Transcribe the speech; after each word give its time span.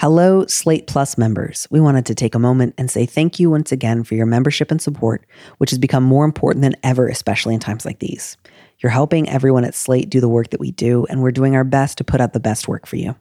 Hello, 0.00 0.46
Slate 0.46 0.86
Plus 0.86 1.18
members. 1.18 1.68
We 1.70 1.78
wanted 1.78 2.06
to 2.06 2.14
take 2.14 2.34
a 2.34 2.38
moment 2.38 2.72
and 2.78 2.90
say 2.90 3.04
thank 3.04 3.38
you 3.38 3.50
once 3.50 3.70
again 3.70 4.02
for 4.02 4.14
your 4.14 4.24
membership 4.24 4.70
and 4.70 4.80
support, 4.80 5.26
which 5.58 5.68
has 5.68 5.78
become 5.78 6.04
more 6.04 6.24
important 6.24 6.62
than 6.62 6.74
ever, 6.82 7.06
especially 7.06 7.52
in 7.52 7.60
times 7.60 7.84
like 7.84 7.98
these. 7.98 8.38
You're 8.78 8.88
helping 8.88 9.28
everyone 9.28 9.66
at 9.66 9.74
Slate 9.74 10.08
do 10.08 10.22
the 10.22 10.26
work 10.26 10.48
that 10.52 10.60
we 10.60 10.70
do, 10.70 11.04
and 11.10 11.20
we're 11.20 11.32
doing 11.32 11.54
our 11.54 11.64
best 11.64 11.98
to 11.98 12.04
put 12.04 12.18
out 12.18 12.32
the 12.32 12.40
best 12.40 12.66
work 12.66 12.86
for 12.86 12.96
you. 12.96 13.14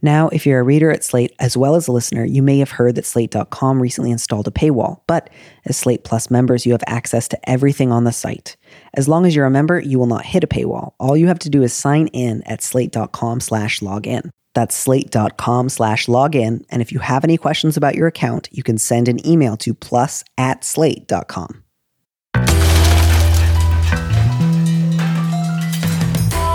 Now, 0.00 0.28
if 0.28 0.46
you're 0.46 0.60
a 0.60 0.62
reader 0.62 0.92
at 0.92 1.02
Slate 1.02 1.34
as 1.40 1.56
well 1.56 1.74
as 1.74 1.88
a 1.88 1.92
listener, 1.92 2.24
you 2.24 2.44
may 2.44 2.60
have 2.60 2.70
heard 2.70 2.94
that 2.94 3.04
Slate.com 3.04 3.82
recently 3.82 4.12
installed 4.12 4.46
a 4.46 4.52
paywall, 4.52 5.00
but 5.08 5.28
as 5.64 5.76
Slate 5.76 6.04
Plus 6.04 6.30
members, 6.30 6.64
you 6.64 6.70
have 6.70 6.84
access 6.86 7.26
to 7.26 7.50
everything 7.50 7.90
on 7.90 8.04
the 8.04 8.12
site. 8.12 8.56
As 8.94 9.08
long 9.08 9.26
as 9.26 9.34
you're 9.34 9.46
a 9.46 9.50
member, 9.50 9.80
you 9.80 9.98
will 9.98 10.06
not 10.06 10.26
hit 10.26 10.44
a 10.44 10.46
paywall. 10.46 10.92
All 11.00 11.16
you 11.16 11.26
have 11.26 11.40
to 11.40 11.50
do 11.50 11.64
is 11.64 11.72
sign 11.72 12.06
in 12.12 12.44
at 12.44 12.62
slate.com 12.62 13.40
slash 13.40 13.80
login. 13.80 14.30
That's 14.58 14.74
slate.com 14.74 15.68
slash 15.68 16.06
login. 16.06 16.64
And 16.68 16.82
if 16.82 16.90
you 16.90 16.98
have 16.98 17.22
any 17.22 17.36
questions 17.36 17.76
about 17.76 17.94
your 17.94 18.08
account, 18.08 18.48
you 18.50 18.64
can 18.64 18.76
send 18.76 19.06
an 19.06 19.24
email 19.24 19.56
to 19.58 19.72
plus 19.72 20.24
at 20.36 20.64
slate.com. 20.64 21.62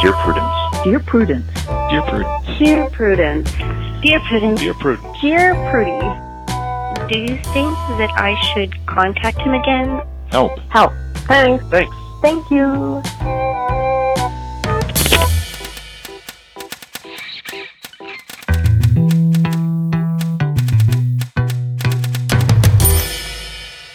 Dear 0.01 0.11
Prudence. 0.11 0.83
Dear 0.83 0.99
Prudence. 0.99 1.45
Dear 1.89 2.01
Prudence. 2.01 2.59
Dear 2.59 2.89
Prudence. 2.89 3.51
Dear 4.01 4.19
Prudence. 4.27 4.59
Dear 4.59 4.73
Prudence. 4.73 5.21
Dear 5.21 5.53
Prudie. 5.71 7.07
Do 7.07 7.19
you 7.19 7.37
think 7.53 7.73
that 8.01 8.11
I 8.17 8.37
should 8.51 8.85
contact 8.85 9.37
him 9.37 9.53
again? 9.53 10.01
Help. 10.29 10.59
Help. 10.71 10.91
Thanks. 11.19 11.63
Thanks. 11.69 11.95
Thank 12.21 12.51
you. 12.51 13.01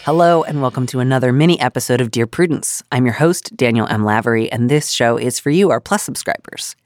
Hello, 0.08 0.42
and 0.42 0.62
welcome 0.62 0.86
to 0.86 1.00
another 1.00 1.34
mini 1.34 1.60
episode 1.60 2.00
of 2.00 2.10
Dear 2.10 2.26
Prudence. 2.26 2.82
I'm 2.90 3.04
your 3.04 3.12
host, 3.12 3.54
Daniel 3.54 3.86
M. 3.88 4.06
Lavery, 4.06 4.50
and 4.50 4.70
this 4.70 4.90
show 4.90 5.18
is 5.18 5.38
for 5.38 5.50
you, 5.50 5.68
our 5.68 5.82
Plus 5.82 6.02
subscribers. 6.02 6.76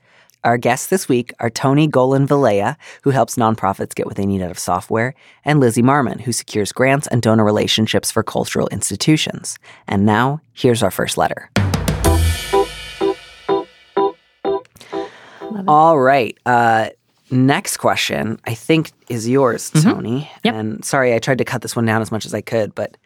Our 0.42 0.58
guests 0.58 0.88
this 0.88 1.08
week 1.08 1.32
are 1.38 1.48
Toni 1.48 1.86
Golan 1.86 2.26
Vilella, 2.26 2.74
who 3.02 3.10
helps 3.10 3.36
nonprofits 3.36 3.94
get 3.94 4.06
what 4.06 4.16
they 4.16 4.26
need 4.26 4.42
out 4.42 4.50
of 4.50 4.58
software, 4.58 5.14
and 5.44 5.60
Lizzy 5.60 5.82
Marmon, 5.82 6.20
who 6.20 6.32
secures 6.32 6.72
grants 6.72 7.06
and 7.06 7.22
donor 7.22 7.44
relationships 7.44 8.10
for 8.10 8.24
cultural 8.24 8.66
institutions. 8.72 9.56
And 9.86 10.04
now, 10.04 10.40
here's 10.52 10.82
our 10.82 10.90
first 10.90 11.16
letter. 11.16 11.48
All 15.68 16.00
right. 16.00 16.36
Uh, 16.44 16.88
next 17.30 17.76
question, 17.76 18.40
I 18.46 18.54
think, 18.54 18.90
is 19.08 19.28
yours, 19.28 19.70
Toni. 19.70 20.28
Yep. 20.42 20.54
And 20.56 20.84
sorry, 20.84 21.14
I 21.14 21.20
tried 21.20 21.38
to 21.38 21.44
cut 21.44 21.62
this 21.62 21.76
one 21.76 21.86
down 21.86 22.02
as 22.02 22.10
much 22.10 22.26
as 22.26 22.34
I 22.34 22.40
could, 22.40 22.74
but 22.74 22.96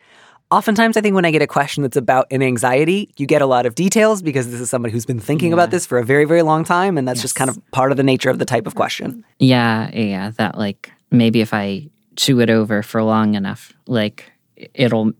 oftentimes 0.51 0.97
I 0.97 1.01
think 1.01 1.15
when 1.15 1.25
I 1.25 1.31
get 1.31 1.43
a 1.43 1.47
question 1.47 1.83
that's 1.83 1.97
about 1.97 2.27
an 2.31 2.43
anxiety, 2.43 3.11
you 3.17 3.27
get 3.27 3.43
a 3.43 3.47
lot 3.47 3.67
of 3.67 3.75
details 3.75 4.23
because 4.23 4.51
this 4.51 4.61
is 4.61 4.71
somebody 4.71 4.93
who's 4.93 5.07
been 5.07 5.21
thinking 5.21 5.53
about 5.53 5.71
this 5.71 5.87
for 5.87 5.99
a 5.99 6.05
very, 6.05 6.25
very 6.25 6.43
long 6.43 6.65
time. 6.65 6.97
And 6.99 7.07
that's 7.07 7.23
just 7.23 7.35
kind 7.35 7.51
of 7.51 7.59
part 7.73 7.91
of 7.91 7.97
the 7.97 8.03
nature 8.03 8.31
of 8.31 8.39
the 8.39 8.45
type 8.45 8.67
of 8.67 8.75
question. 8.75 9.25
Yeah, 9.39 9.91
yeah, 9.93 10.31
that 10.33 10.57
like 10.57 10.93
maybe 11.11 11.41
if 11.41 11.53
I 11.53 11.89
chew 12.17 12.41
it 12.41 12.51
over 12.51 12.83
for 12.83 13.03
long 13.03 13.35
enough, 13.35 13.73
like 13.87 14.31
it'll 14.75 15.13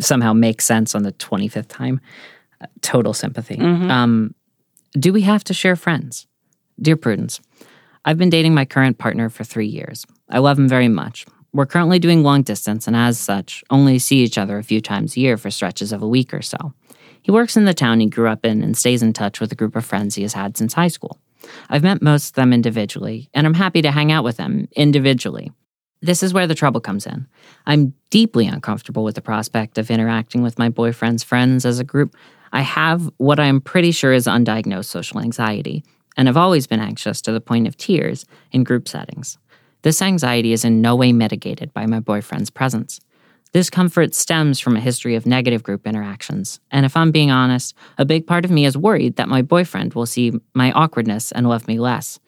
somehow 0.00 0.32
make 0.32 0.60
sense 0.60 0.94
on 0.94 1.02
the 1.02 1.12
25th 1.12 1.68
time. 1.68 2.00
Uh, 2.60 2.66
Total 2.80 3.12
sympathy. 3.12 3.58
Um, 3.60 4.34
do 4.92 5.12
we 5.12 5.22
have 5.22 5.42
to 5.44 5.54
share 5.54 5.76
friends? 5.76 6.26
Dear 6.80 6.96
Prudence, 6.96 7.40
I've 8.04 8.18
been 8.18 8.30
dating 8.30 8.54
my 8.54 8.64
current 8.64 8.98
partner 8.98 9.28
for 9.28 9.44
three 9.44 9.66
years. 9.66 10.04
I 10.28 10.38
love 10.38 10.58
him 10.58 10.68
very 10.68 10.88
much. 10.88 11.26
We're 11.54 11.66
currently 11.66 11.98
doing 11.98 12.22
long 12.22 12.42
distance 12.42 12.86
and, 12.86 12.96
as 12.96 13.18
such, 13.18 13.62
only 13.68 13.98
see 13.98 14.22
each 14.22 14.38
other 14.38 14.56
a 14.56 14.64
few 14.64 14.80
times 14.80 15.16
a 15.16 15.20
year 15.20 15.36
for 15.36 15.50
stretches 15.50 15.92
of 15.92 16.02
a 16.02 16.08
week 16.08 16.32
or 16.32 16.40
so. 16.40 16.72
He 17.20 17.30
works 17.30 17.56
in 17.56 17.66
the 17.66 17.74
town 17.74 18.00
he 18.00 18.06
grew 18.06 18.28
up 18.28 18.44
in 18.44 18.62
and 18.62 18.76
stays 18.76 19.02
in 19.02 19.12
touch 19.12 19.38
with 19.38 19.52
a 19.52 19.54
group 19.54 19.76
of 19.76 19.84
friends 19.84 20.14
he 20.14 20.22
has 20.22 20.32
had 20.32 20.56
since 20.56 20.72
high 20.72 20.88
school. 20.88 21.18
I've 21.68 21.82
met 21.82 22.00
most 22.00 22.30
of 22.30 22.34
them 22.34 22.52
individually, 22.52 23.28
and 23.34 23.46
I'm 23.46 23.54
happy 23.54 23.82
to 23.82 23.90
hang 23.90 24.10
out 24.10 24.24
with 24.24 24.38
them 24.38 24.68
individually. 24.76 25.52
This 26.00 26.22
is 26.22 26.32
where 26.32 26.46
the 26.46 26.54
trouble 26.54 26.80
comes 26.80 27.06
in. 27.06 27.26
I'm 27.66 27.94
deeply 28.10 28.46
uncomfortable 28.46 29.04
with 29.04 29.14
the 29.14 29.20
prospect 29.20 29.78
of 29.78 29.90
interacting 29.90 30.42
with 30.42 30.58
my 30.58 30.68
boyfriend's 30.68 31.22
friends 31.22 31.64
as 31.64 31.78
a 31.78 31.84
group. 31.84 32.16
I 32.52 32.62
have 32.62 33.10
what 33.18 33.38
I'm 33.38 33.60
pretty 33.60 33.92
sure 33.92 34.12
is 34.12 34.26
undiagnosed 34.26 34.86
social 34.86 35.20
anxiety, 35.20 35.84
and 36.16 36.28
have 36.28 36.36
always 36.36 36.66
been 36.66 36.80
anxious 36.80 37.20
to 37.22 37.32
the 37.32 37.40
point 37.40 37.68
of 37.68 37.76
tears 37.76 38.24
in 38.50 38.64
group 38.64 38.88
settings. 38.88 39.38
This 39.82 40.00
anxiety 40.00 40.52
is 40.52 40.64
in 40.64 40.80
no 40.80 40.94
way 40.94 41.12
mitigated 41.12 41.72
by 41.74 41.86
my 41.86 42.00
boyfriend's 42.00 42.50
presence. 42.50 43.00
This 43.52 43.68
comfort 43.68 44.14
stems 44.14 44.58
from 44.58 44.76
a 44.76 44.80
history 44.80 45.14
of 45.14 45.26
negative 45.26 45.62
group 45.62 45.86
interactions, 45.86 46.58
and 46.70 46.86
if 46.86 46.96
I'm 46.96 47.10
being 47.10 47.30
honest, 47.30 47.74
a 47.98 48.04
big 48.04 48.26
part 48.26 48.46
of 48.46 48.50
me 48.50 48.64
is 48.64 48.78
worried 48.78 49.16
that 49.16 49.28
my 49.28 49.42
boyfriend 49.42 49.92
will 49.92 50.06
see 50.06 50.32
my 50.54 50.72
awkwardness 50.72 51.32
and 51.32 51.48
love 51.48 51.68
me 51.68 51.78
less. 51.78 52.18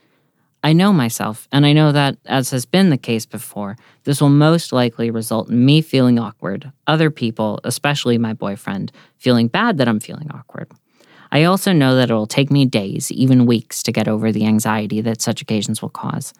I 0.62 0.72
know 0.72 0.93
myself, 0.93 1.47
and 1.53 1.64
I 1.64 1.72
know 1.72 1.93
that, 1.93 2.16
as 2.26 2.50
has 2.50 2.66
been 2.66 2.91
the 2.91 2.98
case 2.98 3.25
before, 3.25 3.76
this 4.04 4.20
will 4.20 4.31
most 4.31 4.72
likely 4.72 5.10
result 5.10 5.48
in 5.48 5.64
me 5.64 5.81
feeling 5.81 6.19
awkward, 6.19 6.72
other 6.87 7.10
people, 7.10 7.60
especially 7.64 8.19
my 8.19 8.32
boyfriend, 8.32 8.91
feeling 9.16 9.48
bad 9.48 9.78
that 9.78 9.88
I'm 9.88 10.00
feeling 10.00 10.31
awkward. 10.31 10.70
I 11.31 11.44
also 11.44 11.72
know 11.72 11.94
that 11.97 12.10
it 12.10 12.14
will 12.14 12.26
take 12.26 12.50
me 12.50 12.64
days, 12.64 13.10
even 13.12 13.47
weeks, 13.47 13.82
to 13.82 13.93
get 13.93 14.09
over 14.09 14.32
the 14.32 14.47
anxiety 14.47 15.00
that 15.03 15.20
such 15.20 15.43
occasions 15.43 15.81
will 15.81 15.91
cause. 15.91 16.32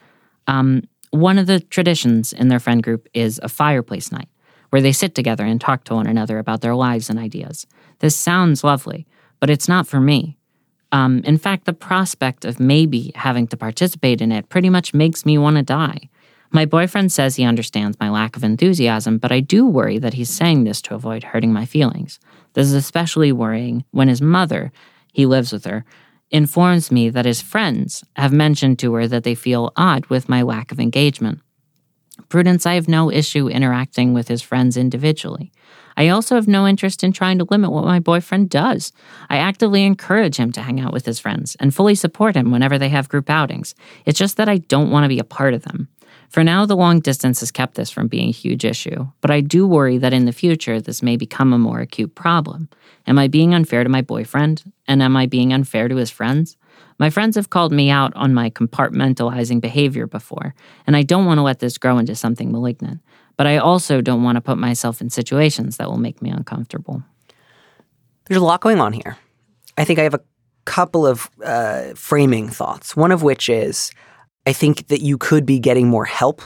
Um, 0.47 0.83
one 1.15 1.39
of 1.39 1.47
the 1.47 1.61
traditions 1.61 2.33
in 2.33 2.49
their 2.49 2.59
friend 2.59 2.83
group 2.83 3.09
is 3.15 3.39
a 3.43 3.49
fireplace 3.49 4.11
night, 4.11 4.29
where 4.71 4.83
they 4.83 4.93
sit 4.93 5.15
together 5.15 5.45
and 5.45 5.61
talk 5.61 5.85
to 5.85 5.95
one 5.95 6.09
another 6.09 6.39
about 6.39 6.61
their 6.61 6.75
lives 6.75 7.09
and 7.09 7.19
ideas. 7.19 7.67
This 8.01 8.17
sounds 8.17 8.65
lovely, 8.65 9.07
but 9.39 9.49
it's 9.49 9.69
not 9.69 9.87
for 9.87 10.01
me. 10.01 10.37
Um, 10.91 11.23
in 11.25 11.39
fact, 11.39 11.67
the 11.67 11.73
prospect 11.73 12.45
of 12.45 12.59
maybe 12.59 13.13
having 13.15 13.47
to 13.49 13.57
participate 13.57 14.21
in 14.21 14.33
it 14.33 14.49
pretty 14.49 14.69
much 14.71 14.93
makes 14.93 15.25
me 15.25 15.39
want 15.39 15.57
to 15.57 15.63
die. 15.63 16.09
My 16.51 16.67
boyfriend 16.67 17.13
says 17.13 17.37
he 17.37 17.45
understands 17.45 17.99
my 18.01 18.11
lack 18.11 18.37
of 18.37 18.45
enthusiasm, 18.45 19.19
but 19.19 19.33
I 19.33 19.41
do 19.41 19.67
worry 19.67 19.99
that 19.99 20.15
he's 20.15 20.31
saying 20.31 20.65
this 20.65 20.83
to 20.83 20.95
avoid 20.95 21.25
hurting 21.25 21.53
my 21.53 21.65
feelings. 21.65 22.19
This 22.55 22.67
is 22.67 22.75
especially 22.75 23.33
worrying 23.33 23.85
when 23.93 24.09
his 24.09 24.23
mother, 24.23 24.73
he 25.13 25.27
lives 25.27 25.53
with 25.53 25.65
her, 25.65 25.85
informs 26.35 26.91
me 26.91 27.09
that 27.11 27.25
his 27.25 27.41
friends 27.41 28.03
have 28.17 28.33
mentioned 28.33 28.77
to 28.81 28.93
her 28.95 29.07
that 29.07 29.23
they 29.23 29.37
feel 29.37 29.73
odd 29.77 30.05
with 30.07 30.29
my 30.29 30.43
lack 30.43 30.73
of 30.73 30.81
engagement. 30.81 31.39
Prudence, 32.29 32.67
I 32.67 32.75
have 32.75 32.89
no 32.89 33.11
issue 33.11 33.49
interacting 33.49 34.15
with 34.15 34.29
his 34.29 34.43
friends 34.43 34.77
individually. 34.77 35.53
I 35.97 36.09
also 36.09 36.35
have 36.35 36.49
no 36.49 36.67
interest 36.67 37.05
in 37.05 37.13
trying 37.13 37.39
to 37.39 37.47
limit 37.51 37.71
what 37.71 37.85
my 37.85 38.01
boyfriend 38.01 38.51
does. 38.51 38.93
I 39.29 39.39
actively 39.39 39.85
encourage 39.85 40.37
him 40.37 40.53
to 40.53 40.63
hang 40.63 40.81
out 40.81 40.93
with 40.93 41.07
his 41.07 41.21
friends 41.21 41.57
and 41.61 41.75
fully 41.75 41.95
support 41.95 42.37
him 42.37 42.51
whenever 42.51 42.79
they 42.79 42.89
have 42.89 43.09
group 43.09 43.31
outings. 43.31 43.75
It's 44.05 44.19
just 44.19 44.37
that 44.37 44.49
I 44.49 44.59
don't 44.59 44.91
want 44.91 45.05
to 45.05 45.09
be 45.09 45.19
a 45.19 45.25
part 45.25 45.55
of 45.55 45.63
them. 45.63 45.89
For 46.31 46.43
now, 46.43 46.67
the 46.67 46.77
long 46.77 46.99
distance 46.99 47.41
has 47.41 47.53
kept 47.53 47.77
this 47.77 47.91
from 47.91 48.09
being 48.09 48.29
a 48.29 48.33
huge 48.33 48.65
issue, 48.65 49.07
but 49.21 49.31
I 49.31 49.41
do 49.41 49.69
worry 49.69 49.99
that 49.99 50.13
in 50.13 50.25
the 50.25 50.33
future 50.33 50.81
this 50.81 51.03
may 51.03 51.17
become 51.17 51.53
a 51.53 51.59
more 51.59 51.79
acute 51.79 52.17
problem. 52.17 52.69
Am 53.07 53.19
I 53.19 53.29
being 53.29 53.55
unfair 53.55 53.85
to 53.85 53.91
my 53.91 54.03
boyfriend? 54.03 54.73
And 54.89 55.01
am 55.01 55.17
I 55.17 55.27
being 55.27 55.53
unfair 55.53 55.87
to 55.87 55.97
his 55.97 56.11
friends? 56.11 56.57
My 56.99 57.11
friends 57.11 57.37
have 57.37 57.51
called 57.51 57.73
me 57.73 57.91
out 57.91 58.15
on 58.15 58.35
my 58.35 58.51
compartmentalizing 58.51 59.61
behavior 59.61 60.07
before, 60.07 60.55
and 60.87 60.97
I 60.97 61.03
don't 61.03 61.27
want 61.27 61.39
to 61.39 61.43
let 61.43 61.59
this 61.59 61.79
grow 61.79 61.99
into 61.99 62.15
something 62.15 62.53
malignant. 62.53 63.01
But 63.37 63.47
I 63.47 63.59
also 63.59 64.01
don't 64.01 64.23
want 64.23 64.37
to 64.37 64.41
put 64.41 64.59
myself 64.59 65.01
in 65.01 65.11
situations 65.11 65.77
that 65.77 65.89
will 65.89 65.99
make 65.99 66.23
me 66.23 66.31
uncomfortable. 66.31 67.03
There's 68.27 68.41
a 68.41 68.45
lot 68.45 68.61
going 68.61 68.81
on 68.81 68.93
here. 68.93 69.17
I 69.77 69.85
think 69.85 69.99
I 69.99 70.03
have 70.05 70.15
a 70.15 70.21
couple 70.65 71.07
of 71.07 71.29
uh, 71.45 71.95
framing 71.95 72.49
thoughts. 72.49 72.97
One 72.97 73.11
of 73.11 73.23
which 73.23 73.49
is 73.49 73.91
I 74.47 74.53
think 74.53 74.89
that 74.89 75.01
you 75.01 75.19
could 75.19 75.45
be 75.45 75.59
getting 75.59 75.89
more 75.89 76.05
help 76.05 76.43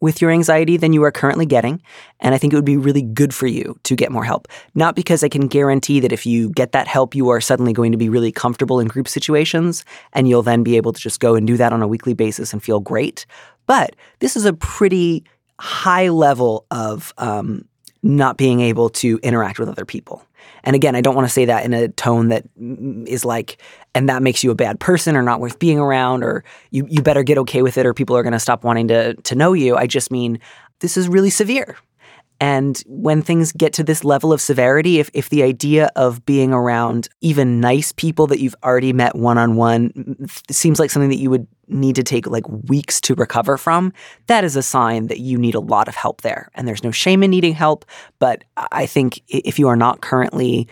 with 0.00 0.20
your 0.20 0.30
anxiety 0.30 0.76
than 0.76 0.92
you 0.92 1.02
are 1.02 1.10
currently 1.10 1.46
getting. 1.46 1.80
And 2.20 2.34
I 2.34 2.38
think 2.38 2.52
it 2.52 2.56
would 2.56 2.64
be 2.64 2.76
really 2.76 3.02
good 3.02 3.34
for 3.34 3.46
you 3.46 3.78
to 3.84 3.96
get 3.96 4.12
more 4.12 4.24
help. 4.24 4.48
Not 4.74 4.94
because 4.94 5.24
I 5.24 5.28
can 5.28 5.48
guarantee 5.48 6.00
that 6.00 6.12
if 6.12 6.26
you 6.26 6.50
get 6.50 6.72
that 6.72 6.86
help, 6.86 7.14
you 7.14 7.28
are 7.28 7.40
suddenly 7.40 7.72
going 7.72 7.92
to 7.92 7.98
be 7.98 8.08
really 8.08 8.32
comfortable 8.32 8.80
in 8.80 8.88
group 8.88 9.08
situations 9.08 9.84
and 10.12 10.28
you'll 10.28 10.42
then 10.42 10.62
be 10.62 10.76
able 10.76 10.92
to 10.92 11.00
just 11.00 11.20
go 11.20 11.34
and 11.34 11.46
do 11.46 11.56
that 11.56 11.72
on 11.72 11.82
a 11.82 11.88
weekly 11.88 12.14
basis 12.14 12.52
and 12.52 12.62
feel 12.62 12.80
great. 12.80 13.26
But 13.66 13.96
this 14.20 14.36
is 14.36 14.44
a 14.44 14.52
pretty 14.52 15.24
high 15.58 16.08
level 16.08 16.66
of 16.70 17.12
um, 17.18 17.64
not 18.06 18.36
being 18.36 18.60
able 18.60 18.88
to 18.90 19.18
interact 19.22 19.58
with 19.58 19.68
other 19.68 19.84
people. 19.84 20.24
And 20.64 20.74
again, 20.74 20.94
I 20.96 21.00
don't 21.00 21.14
want 21.14 21.26
to 21.26 21.32
say 21.32 21.44
that 21.44 21.64
in 21.64 21.74
a 21.74 21.88
tone 21.88 22.28
that 22.28 22.44
mm, 22.58 23.24
like, 23.24 23.60
and 23.94 24.08
that 24.08 24.22
makes 24.22 24.42
you 24.42 24.50
a 24.50 24.54
bad 24.54 24.80
person 24.80 25.16
or 25.16 25.22
not 25.22 25.40
worth 25.40 25.58
being 25.58 25.78
around, 25.78 26.24
or 26.24 26.44
you, 26.70 26.86
you 26.88 27.02
better 27.02 27.22
get 27.22 27.38
okay 27.38 27.62
with 27.62 27.78
it, 27.78 27.86
or 27.86 27.94
people 27.94 28.16
are 28.16 28.22
going 28.22 28.32
to 28.32 28.38
stop 28.38 28.64
wanting 28.64 28.88
to, 28.88 29.14
to 29.14 29.34
know 29.34 29.52
you. 29.52 29.76
I 29.76 29.86
just 29.86 30.10
mean, 30.10 30.40
this 30.80 30.96
is 30.96 31.08
really 31.08 31.30
severe. 31.30 31.76
And 32.40 32.82
when 32.86 33.22
things 33.22 33.52
get 33.52 33.72
to 33.74 33.84
this 33.84 34.04
level 34.04 34.32
of 34.32 34.40
severity, 34.40 34.98
if, 34.98 35.10
if 35.14 35.30
the 35.30 35.42
idea 35.42 35.90
of 35.96 36.24
being 36.26 36.52
around 36.52 37.08
even 37.20 37.60
nice 37.60 37.92
people 37.92 38.26
that 38.26 38.40
you've 38.40 38.56
already 38.62 38.92
met 38.92 39.14
one 39.14 39.38
on 39.38 39.56
one 39.56 40.28
seems 40.50 40.78
like 40.78 40.90
something 40.90 41.08
that 41.10 41.18
you 41.18 41.30
would 41.30 41.46
need 41.68 41.96
to 41.96 42.02
take 42.02 42.26
like 42.26 42.48
weeks 42.68 43.00
to 43.00 43.14
recover 43.14 43.56
from, 43.56 43.92
that 44.26 44.44
is 44.44 44.54
a 44.54 44.62
sign 44.62 45.06
that 45.06 45.20
you 45.20 45.38
need 45.38 45.54
a 45.54 45.60
lot 45.60 45.88
of 45.88 45.94
help 45.94 46.20
there. 46.20 46.50
And 46.54 46.68
there's 46.68 46.84
no 46.84 46.90
shame 46.90 47.22
in 47.22 47.30
needing 47.30 47.54
help. 47.54 47.84
But 48.18 48.44
I 48.56 48.86
think 48.86 49.22
if 49.28 49.58
you 49.58 49.68
are 49.68 49.76
not 49.76 50.02
currently 50.02 50.68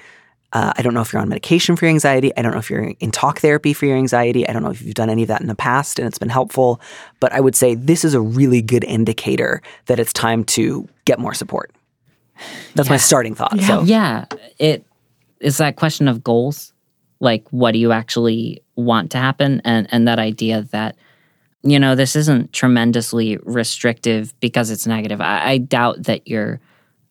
uh, 0.54 0.72
I 0.76 0.82
don't 0.82 0.94
know 0.94 1.00
if 1.00 1.12
you're 1.12 1.20
on 1.20 1.28
medication 1.28 1.74
for 1.74 1.84
your 1.84 1.90
anxiety. 1.90 2.34
I 2.36 2.42
don't 2.42 2.52
know 2.52 2.58
if 2.58 2.70
you're 2.70 2.94
in 3.00 3.10
talk 3.10 3.40
therapy 3.40 3.72
for 3.72 3.86
your 3.86 3.96
anxiety. 3.96 4.48
I 4.48 4.52
don't 4.52 4.62
know 4.62 4.70
if 4.70 4.80
you've 4.80 4.94
done 4.94 5.10
any 5.10 5.22
of 5.22 5.28
that 5.28 5.40
in 5.40 5.48
the 5.48 5.54
past 5.56 5.98
and 5.98 6.06
it's 6.06 6.18
been 6.18 6.28
helpful. 6.28 6.80
But 7.18 7.32
I 7.32 7.40
would 7.40 7.56
say 7.56 7.74
this 7.74 8.04
is 8.04 8.14
a 8.14 8.20
really 8.20 8.62
good 8.62 8.84
indicator 8.84 9.60
that 9.86 9.98
it's 9.98 10.12
time 10.12 10.44
to 10.44 10.88
get 11.04 11.18
more 11.18 11.34
support. 11.34 11.72
That's 12.76 12.88
my 12.88 12.96
starting 12.96 13.34
thought. 13.34 13.58
So 13.60 13.82
Yeah, 13.82 14.26
it 14.58 14.86
is 15.40 15.58
that 15.58 15.74
question 15.74 16.06
of 16.06 16.22
goals. 16.22 16.72
Like, 17.20 17.48
what 17.50 17.72
do 17.72 17.78
you 17.78 17.90
actually 17.90 18.62
want 18.76 19.10
to 19.12 19.18
happen? 19.18 19.60
And 19.64 19.88
and 19.90 20.06
that 20.06 20.20
idea 20.20 20.62
that 20.70 20.96
you 21.62 21.80
know 21.80 21.96
this 21.96 22.14
isn't 22.14 22.52
tremendously 22.52 23.38
restrictive 23.38 24.38
because 24.38 24.70
it's 24.70 24.86
negative. 24.86 25.20
I, 25.20 25.50
I 25.50 25.58
doubt 25.58 26.04
that 26.04 26.28
your 26.28 26.60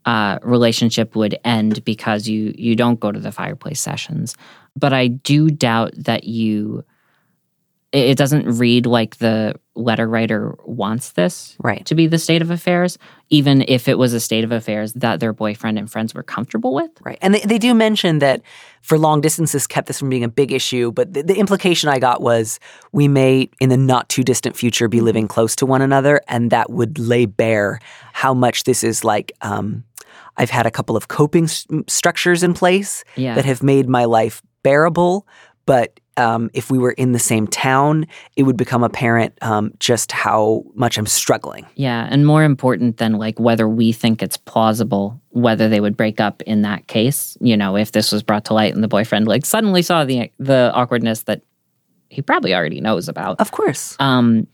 uh, 0.06 0.40
relationship 0.42 1.16
would 1.16 1.38
end 1.46 1.84
because 1.86 2.28
you 2.28 2.54
you 2.58 2.76
don't 2.76 3.00
go 3.00 3.12
to 3.12 3.20
the 3.20 3.32
fireplace 3.32 3.80
sessions. 3.82 4.36
But 4.76 4.94
I 4.94 5.08
do 5.08 5.50
doubt 5.50 5.94
that 5.98 6.24
you. 6.26 6.84
It 7.92 8.10
it 8.12 8.18
doesn't 8.18 8.58
read 8.58 8.86
like 8.86 9.18
the 9.18 9.54
letter 9.76 10.08
writer 10.08 10.56
wants 10.66 11.12
this 11.12 11.56
Right. 11.60 11.86
to 11.86 11.96
be 11.96 12.06
the 12.08 12.18
state 12.20 12.42
of 12.42 12.52
affairs, 12.52 12.98
even 13.30 13.64
if 13.68 13.88
it 13.88 13.98
was 13.98 14.14
a 14.14 14.20
state 14.20 14.44
of 14.44 14.52
affairs 14.52 14.94
that 14.94 15.20
their 15.20 15.34
boyfriend 15.34 15.80
and 15.80 15.90
friends 15.92 16.14
were 16.14 16.22
comfortable 16.24 16.74
with. 16.76 16.92
Right. 17.04 17.18
And 17.22 17.34
they, 17.36 17.40
they 17.42 17.58
do 17.58 17.74
mention 17.74 18.20
that 18.20 18.42
for 18.82 18.98
long 19.00 19.22
distances 19.22 19.66
kept 19.68 19.88
this 19.88 20.00
from 20.00 20.10
being 20.10 20.24
a 20.24 20.28
big 20.30 20.52
issue. 20.52 20.92
But 20.92 21.14
the, 21.14 21.24
the 21.24 21.36
implication 21.40 21.90
I 21.90 21.98
got 22.00 22.22
was 22.22 22.60
we 22.92 23.08
may, 23.08 23.50
in 23.60 23.70
the 23.70 23.78
not 23.78 24.10
too 24.10 24.24
distant 24.24 24.56
future, 24.56 24.88
be 24.88 25.02
living 25.02 25.28
close 25.28 25.56
to 25.58 25.66
one 25.66 25.82
another. 25.82 26.22
And 26.28 26.52
that 26.52 26.70
would 26.70 27.00
lay 27.00 27.26
bare 27.26 27.80
how 28.12 28.34
much 28.34 28.64
this 28.64 28.84
is 28.84 29.04
like. 29.04 29.32
Um, 29.42 29.84
I've 30.38 30.50
had 30.50 30.65
a 30.65 30.71
couple 30.71 30.95
of 30.97 31.07
coping 31.07 31.45
s- 31.45 31.65
structures 31.88 32.44
in 32.44 32.53
place 32.53 33.03
Yeah. 33.15 33.35
that 33.35 33.45
have 33.45 33.62
made 33.63 33.88
my 33.89 34.06
life 34.06 34.41
bearable. 34.63 35.27
But 35.65 36.00
um, 36.18 36.51
if 36.53 36.69
we 36.69 36.77
were 36.77 36.91
in 36.91 37.12
the 37.13 37.19
same 37.19 37.47
town, 37.47 38.06
it 38.35 38.44
would 38.44 38.57
become 38.57 38.83
apparent 38.83 39.33
um, 39.41 39.71
just 39.80 40.12
how 40.12 40.63
much 40.75 40.97
I'm 41.00 41.07
struggling. 41.07 41.65
Yeah, 41.75 42.07
and 42.12 42.27
more 42.27 42.44
important 42.44 42.97
than 42.97 43.13
like 43.13 43.39
whether 43.39 43.68
we 43.68 43.91
think 43.94 44.21
it's 44.21 44.38
plausible 44.38 45.19
whether 45.30 45.68
they 45.68 45.80
would 45.80 45.97
break 45.97 46.19
up 46.19 46.44
in 46.44 46.62
that 46.62 46.85
case. 46.88 47.35
You 47.41 47.57
know, 47.57 47.75
if 47.77 47.94
this 47.94 48.12
was 48.12 48.21
brought 48.21 48.45
to 48.45 48.53
light 48.53 48.75
and 48.75 48.83
the 48.83 48.88
boyfriend 48.88 49.27
like 49.27 49.45
suddenly 49.45 49.81
saw 49.81 50.06
the 50.06 50.30
the 50.38 50.71
awkwardness 50.75 51.24
that 51.24 51.41
he 52.09 52.21
probably 52.21 52.53
already 52.53 52.80
knows 52.80 53.07
about. 53.09 53.39
Of 53.39 53.50
course. 53.51 53.95
Um, 54.00 54.45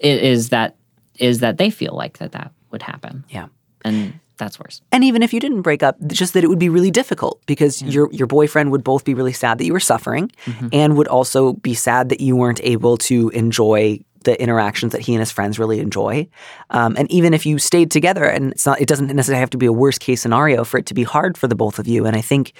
is 0.00 0.48
that 0.50 0.76
is 1.18 1.40
that 1.40 1.58
they 1.58 1.68
feel 1.70 1.94
like 1.94 2.18
that 2.18 2.32
that 2.32 2.52
would 2.70 2.82
happen. 2.82 3.24
Yeah. 3.28 3.48
and 3.84 4.18
that's 4.36 4.58
worse. 4.58 4.82
And 4.92 5.04
even 5.04 5.22
if 5.22 5.32
you 5.32 5.40
didn't 5.40 5.62
break 5.62 5.82
up, 5.82 5.96
just 6.06 6.34
that 6.34 6.44
it 6.44 6.48
would 6.48 6.58
be 6.58 6.68
really 6.68 6.90
difficult 6.90 7.40
because 7.46 7.82
your 7.82 8.10
your 8.12 8.26
boyfriend 8.26 8.70
would 8.70 8.84
both 8.84 9.04
be 9.04 9.14
really 9.14 9.32
sad 9.32 9.58
that 9.58 9.64
you 9.64 9.72
were 9.72 9.80
suffering 9.80 10.30
and 10.72 10.96
would 10.96 11.08
also 11.08 11.54
be 11.54 11.74
sad 11.74 12.08
that 12.10 12.20
you 12.20 12.36
weren't 12.36 12.60
able 12.62 12.96
to 12.98 13.30
enjoy 13.30 13.98
the 14.26 14.40
interactions 14.42 14.92
that 14.92 15.00
he 15.00 15.14
and 15.14 15.20
his 15.20 15.30
friends 15.30 15.58
really 15.58 15.80
enjoy. 15.80 16.28
Um, 16.70 16.96
and 16.98 17.10
even 17.10 17.32
if 17.32 17.46
you 17.46 17.58
stayed 17.58 17.90
together, 17.90 18.24
and 18.24 18.52
it's 18.52 18.66
not, 18.66 18.80
it 18.80 18.88
doesn't 18.88 19.06
necessarily 19.06 19.40
have 19.40 19.50
to 19.50 19.56
be 19.56 19.66
a 19.66 19.72
worst 19.72 20.00
case 20.00 20.20
scenario 20.20 20.64
for 20.64 20.78
it 20.78 20.86
to 20.86 20.94
be 20.94 21.04
hard 21.04 21.38
for 21.38 21.46
the 21.46 21.54
both 21.54 21.78
of 21.78 21.86
you. 21.86 22.04
And 22.04 22.16
I 22.16 22.20
think 22.20 22.52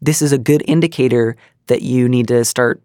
this 0.00 0.20
is 0.20 0.32
a 0.32 0.38
good 0.38 0.62
indicator 0.66 1.36
that 1.68 1.82
you 1.82 2.08
need 2.08 2.28
to 2.28 2.44
start 2.44 2.82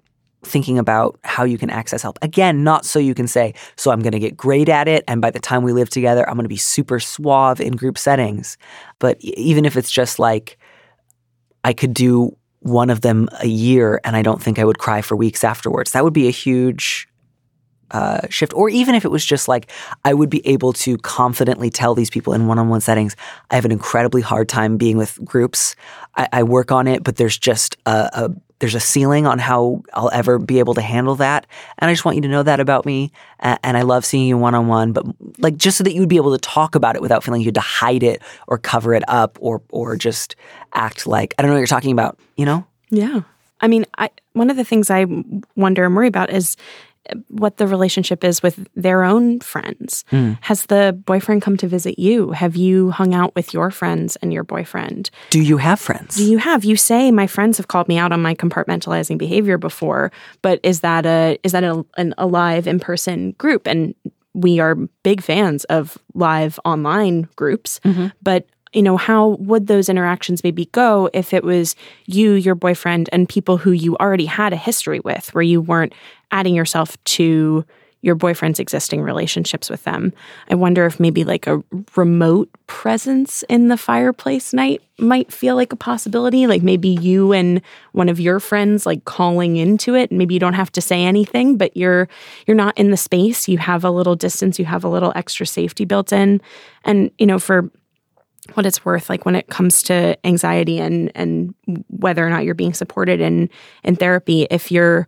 thinking 0.48 0.80
about 0.80 1.20
how 1.24 1.44
you 1.44 1.58
can 1.58 1.70
access 1.70 2.02
help. 2.02 2.18
Again, 2.22 2.64
not 2.64 2.86
so 2.86 3.00
you 3.00 3.14
can 3.14 3.28
say, 3.28 3.54
so 3.76 3.92
I'm 3.92 4.02
going 4.02 4.14
to 4.14 4.20
get 4.20 4.36
great 4.38 4.70
at 4.70 4.88
it. 4.88 5.04
And 5.08 5.22
by 5.22 5.32
the 5.32 5.40
time 5.40 5.64
we 5.64 5.74
live 5.74 5.90
together, 5.90 6.28
I'm 6.28 6.36
going 6.36 6.46
to 6.46 6.50
be 6.50 6.58
super 6.58 7.00
suave 7.00 7.62
in 7.62 7.76
group 7.76 7.98
settings. 7.98 8.58
But 9.00 9.18
even 9.22 9.66
if 9.66 9.78
it's 9.78 9.92
just 9.92 10.20
like, 10.20 10.58
I 11.64 11.74
could 11.74 11.94
do 11.94 12.36
one 12.60 12.90
of 12.90 13.02
them 13.02 13.30
a 13.42 13.48
year 13.48 14.02
and 14.04 14.16
I 14.16 14.22
don't 14.22 14.42
think 14.42 14.60
I 14.60 14.66
would 14.66 14.80
cry 14.80 15.02
for 15.02 15.16
weeks 15.16 15.44
afterwards, 15.44 15.92
that 15.92 16.04
would 16.04 16.14
be 16.14 16.28
a 16.28 16.32
huge 16.32 17.08
uh, 17.92 18.28
shift. 18.30 18.54
Or 18.54 18.70
even 18.70 18.96
if 18.96 19.06
it 19.06 19.12
was 19.12 19.26
just 19.26 19.48
like, 19.48 19.72
I 20.04 20.14
would 20.14 20.30
be 20.30 20.46
able 20.46 20.74
to 20.74 20.98
confidently 20.98 21.70
tell 21.70 21.96
these 21.96 22.10
people 22.10 22.34
in 22.34 22.48
one 22.48 22.60
on 22.60 22.70
one 22.70 22.82
settings, 22.82 23.16
I 23.50 23.56
have 23.56 23.66
an 23.66 23.72
incredibly 23.72 24.22
hard 24.22 24.50
time 24.50 24.78
being 24.78 24.98
with 24.98 25.24
groups. 25.24 25.76
I, 26.16 26.28
I 26.34 26.44
work 26.44 26.72
on 26.72 26.88
it, 26.88 27.04
but 27.04 27.16
there's 27.16 27.38
just 27.38 27.78
a, 27.86 28.10
a 28.14 28.30
there's 28.60 28.76
a 28.76 28.80
ceiling 28.80 29.28
on 29.28 29.40
how 29.40 29.84
I'll 29.94 30.10
ever 30.12 30.40
be 30.40 30.60
able 30.60 30.74
to 30.76 30.82
handle 30.82 31.16
that. 31.16 31.46
And 31.78 31.90
I 31.90 31.94
just 31.94 32.06
want 32.06 32.16
you 32.16 32.22
to 32.22 32.28
know 32.28 32.44
that 32.44 32.60
about 32.60 32.86
me. 32.86 33.12
And 33.40 33.78
I 33.78 33.84
love 33.84 34.06
seeing 34.06 34.28
you 34.28 34.38
one 34.38 34.56
on 34.56 34.68
one, 34.68 34.94
but 34.94 35.06
like 35.38 35.58
just 35.58 35.78
so 35.78 35.84
that 35.84 35.94
you 35.94 36.00
would 36.00 36.10
be 36.10 36.18
able 36.18 36.32
to 36.32 36.42
talk 36.42 36.76
about 36.76 36.96
it 36.96 37.02
without 37.02 37.24
feeling 37.24 37.42
you 37.42 37.48
had 37.48 37.56
to 37.56 37.62
hide 37.62 38.04
it 38.04 38.22
or 38.48 38.58
cover 38.58 38.94
it 38.94 39.04
up 39.08 39.38
or 39.40 39.62
or 39.70 39.96
just 39.96 40.36
act 40.74 41.06
like 41.06 41.36
I 41.38 41.42
don't 41.42 41.50
know 41.50 41.56
what 41.56 41.60
you're 41.60 41.68
talking 41.68 41.92
about, 41.92 42.20
you 42.36 42.46
know? 42.46 42.66
Yeah. 42.90 43.22
I 43.62 43.68
mean, 43.68 43.86
I 43.98 44.10
one 44.34 44.50
of 44.50 44.58
the 44.58 44.64
things 44.64 44.90
I 44.90 45.06
wonder 45.56 45.86
and 45.86 45.96
worry 45.96 46.08
about 46.08 46.32
is 46.32 46.58
what 47.28 47.58
the 47.58 47.68
relationship 47.68 48.24
is 48.24 48.44
with 48.44 48.68
their 48.76 49.04
own 49.04 49.40
friends. 49.40 50.06
Hmm. 50.10 50.34
Has 50.42 50.66
the 50.66 51.00
boyfriend 51.06 51.42
come 51.42 51.58
to 51.58 51.68
visit 51.68 52.00
you? 52.00 52.32
Have 52.32 52.56
you 52.56 52.92
hung 52.92 53.14
out 53.14 53.36
with 53.36 53.54
your 53.54 53.72
friends 53.72 54.16
and 54.18 54.34
your 54.34 54.44
boyfriend? 54.44 55.10
Do 55.30 55.42
you 55.42 55.58
have 55.58 55.80
friends? 55.80 56.16
Do 56.16 56.24
you 56.24 56.38
have? 56.38 56.64
You 56.64 56.76
say 56.76 57.12
my 57.12 57.28
friends 57.28 57.58
have 57.58 57.68
called 57.68 57.88
me 57.88 57.98
out 57.98 58.12
on 58.12 58.22
my 58.22 58.36
compartmentalizing 58.36 59.18
behavior 59.18 59.58
before, 59.58 60.12
but 60.42 60.60
is 60.64 60.82
that 60.82 61.06
a 61.06 61.38
is 61.44 61.52
that 61.52 61.64
a, 61.64 61.86
an 61.98 62.14
a 62.18 62.28
live 62.28 62.68
in 62.68 62.80
person 62.80 63.32
group? 63.34 63.68
And 63.68 63.96
we 64.34 64.60
are 64.60 64.76
big 65.04 65.22
fans 65.22 65.64
of 65.66 65.98
live 66.14 66.60
online 66.64 67.28
groups, 67.36 67.80
mm-hmm. 67.84 68.08
but 68.22 68.46
you 68.74 68.82
know 68.82 68.98
how 68.98 69.30
would 69.40 69.68
those 69.68 69.90
interactions 69.90 70.44
maybe 70.44 70.66
go 70.68 71.10
if 71.14 71.34
it 71.34 71.44
was 71.44 71.76
you, 72.06 72.34
your 72.34 72.56
boyfriend, 72.56 73.10
and 73.12 73.28
people 73.28 73.58
who 73.58 73.72
you 73.72 73.96
already 73.98 74.26
had 74.26 74.54
a 74.54 74.58
history 74.58 75.00
with, 75.00 75.34
where 75.34 75.44
you 75.44 75.62
weren't 75.62 75.94
adding 76.32 76.56
yourself 76.56 77.02
to 77.06 77.66
your 78.02 78.16
boyfriend's 78.16 78.60
existing 78.60 79.02
relationships 79.02 79.70
with 79.70 79.84
them. 79.84 80.14
I 80.50 80.56
wonder 80.56 80.86
if 80.86 81.00
maybe 81.00 81.24
like 81.24 81.48
a 81.48 81.64
remote 81.96 82.50
presence 82.68 83.44
in 83.50 83.70
the 83.70 83.78
fireplace 83.78 84.54
night 84.54 84.82
might 85.00 85.32
feel 85.32 85.56
like 85.56 85.74
a 85.74 85.78
possibility. 85.78 86.48
Like 86.48 86.62
maybe 86.62 86.90
you 86.90 87.34
and 87.34 87.62
one 87.94 88.08
of 88.08 88.20
your 88.20 88.40
friends 88.40 88.86
like 88.86 89.06
calling 89.06 89.58
into 89.58 89.96
it. 89.96 90.12
Maybe 90.12 90.36
you 90.36 90.40
don't 90.40 90.54
have 90.54 90.72
to 90.74 90.82
say 90.82 91.04
anything, 91.04 91.58
but 91.58 91.76
you're 91.76 92.08
you're 92.46 92.56
not 92.56 92.78
in 92.78 92.92
the 92.92 92.98
space. 92.98 93.48
You 93.48 93.58
have 93.58 93.84
a 93.84 93.92
little 93.92 94.16
distance, 94.16 94.60
you 94.60 94.66
have 94.66 94.84
a 94.84 94.90
little 94.90 95.12
extra 95.16 95.46
safety 95.46 95.84
built 95.84 96.14
in. 96.14 96.40
And 96.86 97.12
you 97.18 97.26
know, 97.26 97.40
for 97.40 97.70
what 98.56 98.66
it's 98.66 98.84
worth 98.86 99.10
like 99.10 99.26
when 99.26 99.36
it 99.36 99.48
comes 99.48 99.84
to 99.84 100.18
anxiety 100.26 100.80
and 100.80 101.12
and 101.16 101.54
whether 101.90 102.26
or 102.26 102.30
not 102.30 102.44
you're 102.46 102.54
being 102.54 102.74
supported 102.74 103.20
in 103.22 103.50
in 103.84 103.96
therapy. 103.96 104.48
If 104.50 104.72
you're 104.72 105.08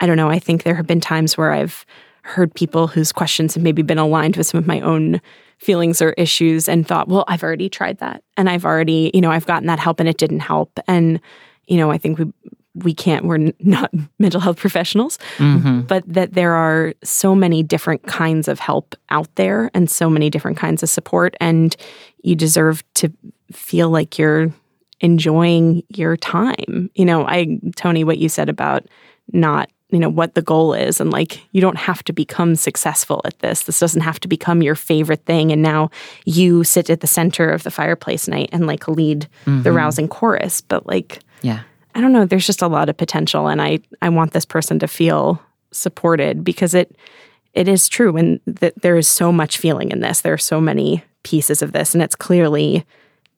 i 0.00 0.06
don't 0.06 0.16
know 0.16 0.28
i 0.28 0.38
think 0.38 0.62
there 0.62 0.74
have 0.74 0.86
been 0.86 1.00
times 1.00 1.36
where 1.36 1.52
i've 1.52 1.84
heard 2.22 2.54
people 2.54 2.88
whose 2.88 3.12
questions 3.12 3.54
have 3.54 3.62
maybe 3.62 3.82
been 3.82 3.98
aligned 3.98 4.36
with 4.36 4.46
some 4.46 4.58
of 4.58 4.66
my 4.66 4.80
own 4.80 5.20
feelings 5.58 6.02
or 6.02 6.10
issues 6.12 6.68
and 6.68 6.86
thought 6.86 7.08
well 7.08 7.24
i've 7.28 7.42
already 7.42 7.68
tried 7.68 7.98
that 7.98 8.22
and 8.36 8.50
i've 8.50 8.64
already 8.64 9.10
you 9.14 9.20
know 9.20 9.30
i've 9.30 9.46
gotten 9.46 9.66
that 9.66 9.78
help 9.78 10.00
and 10.00 10.08
it 10.08 10.18
didn't 10.18 10.40
help. 10.40 10.78
And 10.86 11.20
you 11.66 11.76
know 11.76 11.90
i 11.90 11.98
think 11.98 12.18
we 12.18 12.26
we 12.84 12.94
can't 12.94 13.24
we're 13.24 13.52
not 13.60 13.90
mental 14.18 14.40
health 14.40 14.56
professionals 14.56 15.18
mm-hmm. 15.38 15.80
but 15.82 16.02
that 16.06 16.34
there 16.34 16.54
are 16.54 16.94
so 17.02 17.34
many 17.34 17.62
different 17.62 18.02
kinds 18.06 18.48
of 18.48 18.58
help 18.58 18.94
out 19.10 19.34
there 19.36 19.70
and 19.74 19.90
so 19.90 20.10
many 20.10 20.30
different 20.30 20.56
kinds 20.56 20.82
of 20.82 20.88
support 20.88 21.34
and 21.40 21.76
you 22.22 22.34
deserve 22.34 22.82
to 22.94 23.12
feel 23.52 23.88
like 23.90 24.18
you're 24.18 24.50
enjoying 25.00 25.82
your 25.90 26.16
time. 26.16 26.90
You 26.94 27.04
know 27.04 27.26
i 27.26 27.58
tony 27.76 28.04
what 28.04 28.18
you 28.18 28.28
said 28.28 28.48
about 28.48 28.86
not 29.32 29.70
you 29.90 29.98
know 30.00 30.08
what 30.08 30.34
the 30.34 30.42
goal 30.42 30.74
is 30.74 31.00
and 31.00 31.10
like 31.10 31.40
you 31.52 31.60
don't 31.60 31.78
have 31.78 32.02
to 32.04 32.12
become 32.12 32.56
successful 32.56 33.20
at 33.24 33.38
this. 33.38 33.62
This 33.62 33.78
doesn't 33.78 34.00
have 34.00 34.18
to 34.20 34.28
become 34.28 34.62
your 34.62 34.74
favorite 34.74 35.24
thing 35.24 35.52
and 35.52 35.62
now 35.62 35.90
you 36.24 36.64
sit 36.64 36.90
at 36.90 37.00
the 37.00 37.06
center 37.06 37.50
of 37.50 37.62
the 37.62 37.70
fireplace 37.70 38.26
night 38.26 38.48
and 38.52 38.66
like 38.66 38.88
lead 38.88 39.28
the 39.44 39.50
mm-hmm. 39.50 39.76
rousing 39.76 40.08
chorus. 40.08 40.60
But 40.60 40.86
like 40.86 41.20
Yeah. 41.42 41.62
I 41.96 42.00
don't 42.02 42.12
know, 42.12 42.26
there's 42.26 42.46
just 42.46 42.60
a 42.60 42.68
lot 42.68 42.90
of 42.90 42.96
potential 42.96 43.48
and 43.48 43.60
I 43.62 43.80
I 44.02 44.10
want 44.10 44.32
this 44.32 44.44
person 44.44 44.78
to 44.80 44.86
feel 44.86 45.40
supported 45.72 46.44
because 46.44 46.74
it 46.74 46.94
it 47.54 47.68
is 47.68 47.88
true 47.88 48.16
and 48.18 48.38
that 48.46 48.82
there 48.82 48.98
is 48.98 49.08
so 49.08 49.32
much 49.32 49.56
feeling 49.56 49.90
in 49.90 50.00
this. 50.00 50.20
There 50.20 50.34
are 50.34 50.38
so 50.38 50.60
many 50.60 51.02
pieces 51.22 51.62
of 51.62 51.72
this 51.72 51.94
and 51.94 52.02
it's 52.02 52.14
clearly 52.14 52.84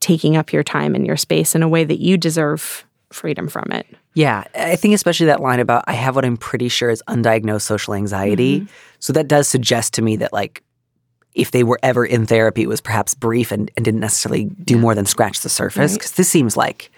taking 0.01 0.37
up 0.37 0.53
your 0.53 0.65
time 0.65 0.97
and 0.97 1.07
your 1.07 1.17
space 1.17 1.55
in 1.55 1.63
a 1.63 1.69
way 1.69 1.85
that 1.85 2.01
you 2.01 2.17
deserve 2.17 2.85
freedom 3.13 3.47
from 3.47 3.71
it. 3.71 3.87
Yeah, 4.15 4.43
I 4.57 4.75
think 4.75 4.93
especially 4.93 5.27
that 5.27 5.41
line 5.41 5.61
about 5.61 5.85
I 5.87 5.93
have 5.93 6.17
what 6.17 6.25
I'm 6.25 6.37
pretty 6.37 6.69
sure 6.69 6.91
is 6.91 7.01
undiagnosed 7.09 7.63
social 7.63 7.95
anxiety. 7.95 8.61
Mm-hmm. 8.61 8.73
So 8.99 9.13
that 9.13 9.29
does 9.29 9.47
suggest 9.47 9.95
to 9.95 10.03
me 10.03 10.17
that 10.17 10.33
like 10.33 10.65
if 11.35 11.53
they 11.53 11.63
were 11.63 11.79
ever 11.85 12.05
in 12.05 12.27
therapy, 12.27 12.63
it 12.63 12.69
was 12.69 12.81
perhaps 12.81 13.15
brief 13.15 13.53
and, 13.53 13.71
and 13.77 13.85
didn't 13.85 14.01
necessarily 14.01 14.47
do 14.65 14.77
more 14.77 14.97
than 14.97 15.07
scratch 15.07 15.43
the 15.43 15.49
surface. 15.49 15.95
Because 15.95 16.13
this 16.13 16.29
seems 16.29 16.57
like 16.57 16.91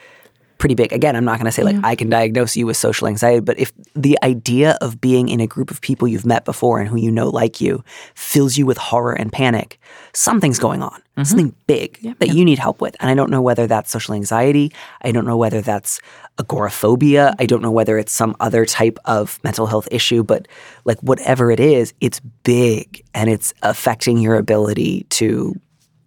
pretty 0.61 0.77
big. 0.77 0.93
Again, 0.93 1.17
I'm 1.17 1.25
not 1.25 1.39
going 1.39 1.47
to 1.47 1.53
say 1.53 1.65
like 1.65 1.77
I 1.83 1.97
can 1.97 2.09
diagnose 2.09 2.55
you 2.57 2.67
with 2.67 2.77
social 2.77 3.09
anxiety, 3.09 3.41
but 3.41 3.59
if 3.59 3.73
the 3.95 4.17
idea 4.23 4.79
of 4.81 5.01
being 5.01 5.29
in 5.29 5.41
a 5.41 5.47
group 5.47 5.71
of 5.71 5.81
people 5.81 6.07
you've 6.07 6.27
met 6.27 6.45
before 6.45 6.79
and 6.79 6.89
who 6.89 6.97
you 6.97 7.11
know 7.11 7.29
like 7.29 7.61
you 7.61 7.83
fills 8.15 8.57
you 8.57 8.67
with 8.67 8.77
horror 8.77 9.15
and 9.15 9.33
panic, 9.33 9.81
something's 10.13 10.59
going 10.59 10.83
on. 10.83 10.93
Mm-hmm. 10.93 11.25
Something 11.25 11.55
big 11.67 12.17
that 12.21 12.29
you 12.29 12.45
need 12.45 12.59
help 12.59 12.81
with. 12.81 12.95
And 13.01 13.11
I 13.11 13.15
don't 13.15 13.31
know 13.31 13.43
whether 13.43 13.67
that's 13.67 13.91
social 13.91 14.15
anxiety. 14.15 14.71
I 15.03 15.11
don't 15.11 15.27
know 15.27 15.37
whether 15.37 15.61
that's 15.61 16.01
agoraphobia. 16.39 17.35
I 17.39 17.47
don't 17.47 17.63
know 17.63 17.71
whether 17.71 17.99
it's 17.99 18.13
some 18.13 18.37
other 18.39 18.65
type 18.65 18.99
of 19.07 19.41
mental 19.43 19.67
health 19.67 19.89
issue, 19.91 20.23
but 20.23 20.47
like 20.85 21.01
whatever 21.01 21.51
it 21.51 21.59
is, 21.59 21.95
it's 22.01 22.21
big 22.45 23.03
and 23.15 23.29
it's 23.29 23.53
affecting 23.63 24.19
your 24.19 24.37
ability 24.37 25.07
to 25.11 25.59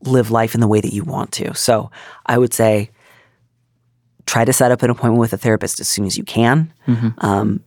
live 0.03 0.31
life 0.31 0.53
in 0.53 0.61
the 0.61 0.67
way 0.67 0.81
that 0.81 0.93
you 0.93 1.03
want 1.03 1.31
to. 1.33 1.53
So 1.53 1.89
I 2.25 2.37
would 2.37 2.53
say 2.53 2.91
try 4.25 4.45
to 4.45 4.53
set 4.53 4.71
up 4.71 4.83
an 4.83 4.89
appointment 4.89 5.19
with 5.19 5.33
a 5.33 5.37
therapist 5.37 5.79
as 5.79 5.87
soon 5.87 6.05
as 6.05 6.17
you 6.17 6.23
can. 6.23 6.71
Um, 7.19 7.63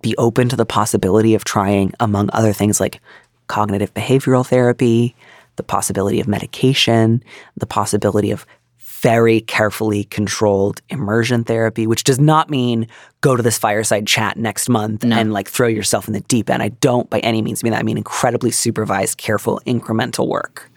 be 0.00 0.16
open 0.16 0.48
to 0.48 0.56
the 0.56 0.66
possibility 0.66 1.34
of 1.34 1.44
trying, 1.44 1.92
among 2.00 2.28
other 2.32 2.52
things, 2.52 2.80
like 2.80 3.00
cognitive 3.46 3.94
behavioral 3.94 4.46
therapy, 4.46 5.14
the 5.56 5.62
possibility 5.62 6.20
of 6.20 6.26
medication, 6.26 7.22
the 7.56 7.66
possibility 7.66 8.30
of 8.30 8.44
very 8.78 9.40
carefully 9.40 10.04
controlled 10.04 10.80
immersion 10.88 11.42
therapy, 11.42 11.86
which 11.88 12.04
does 12.04 12.20
not 12.20 12.48
mean 12.48 12.86
go 13.20 13.34
to 13.34 13.42
this 13.42 13.58
fireside 13.58 14.06
chat 14.06 14.36
next 14.36 14.68
month 14.68 15.04
and 15.04 15.32
like 15.32 15.48
throw 15.48 15.66
yourself 15.66 16.06
in 16.06 16.14
the 16.14 16.20
deep 16.22 16.48
end. 16.48 16.62
I 16.62 16.68
don't 16.68 17.10
by 17.10 17.18
any 17.20 17.42
means 17.42 17.64
mean 17.64 17.72
that. 17.72 17.80
I 17.80 17.82
mean 17.82 17.96
incredibly 17.96 18.52
supervised, 18.52 19.18
careful, 19.18 19.60
incremental 19.66 20.28
work. 20.28 20.70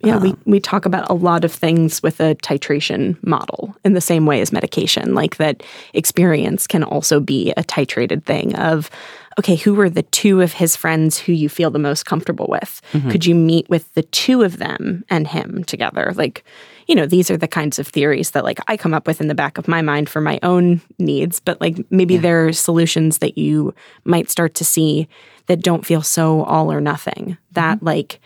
Yeah, 0.00 0.18
we, 0.18 0.30
um, 0.30 0.40
we 0.44 0.60
talk 0.60 0.86
about 0.86 1.08
a 1.10 1.14
lot 1.14 1.44
of 1.44 1.52
things 1.52 2.02
with 2.02 2.20
a 2.20 2.34
titration 2.36 3.22
model 3.24 3.74
in 3.84 3.94
the 3.94 4.00
same 4.00 4.26
way 4.26 4.40
as 4.40 4.52
medication, 4.52 5.14
like 5.14 5.36
that 5.36 5.62
experience 5.92 6.66
can 6.66 6.84
also 6.84 7.20
be 7.20 7.52
a 7.56 7.62
titrated 7.62 8.24
thing 8.24 8.54
of, 8.56 8.90
okay, 9.38 9.56
who 9.56 9.78
are 9.80 9.90
the 9.90 10.02
two 10.02 10.40
of 10.40 10.52
his 10.52 10.76
friends 10.76 11.18
who 11.18 11.32
you 11.32 11.48
feel 11.48 11.70
the 11.70 11.78
most 11.78 12.06
comfortable 12.06 12.46
with? 12.48 12.80
Mm-hmm. 12.92 13.10
Could 13.10 13.26
you 13.26 13.34
meet 13.34 13.68
with 13.68 13.92
the 13.94 14.02
two 14.02 14.42
of 14.42 14.58
them 14.58 15.04
and 15.10 15.26
him 15.26 15.64
together? 15.64 16.12
Like, 16.14 16.44
you 16.86 16.94
know, 16.94 17.06
these 17.06 17.30
are 17.30 17.36
the 17.36 17.48
kinds 17.48 17.78
of 17.78 17.88
theories 17.88 18.32
that 18.32 18.44
like 18.44 18.58
I 18.68 18.76
come 18.76 18.94
up 18.94 19.06
with 19.06 19.20
in 19.20 19.28
the 19.28 19.34
back 19.34 19.58
of 19.58 19.68
my 19.68 19.82
mind 19.82 20.08
for 20.08 20.20
my 20.20 20.38
own 20.42 20.80
needs, 20.98 21.40
but 21.40 21.60
like 21.60 21.78
maybe 21.90 22.16
there 22.16 22.46
are 22.46 22.52
solutions 22.52 23.18
that 23.18 23.38
you 23.38 23.74
might 24.04 24.30
start 24.30 24.54
to 24.56 24.64
see 24.64 25.08
that 25.46 25.62
don't 25.62 25.86
feel 25.86 26.02
so 26.02 26.42
all 26.44 26.72
or 26.72 26.80
nothing. 26.80 27.36
That 27.52 27.78
mm-hmm. 27.78 27.86
like 27.86 28.20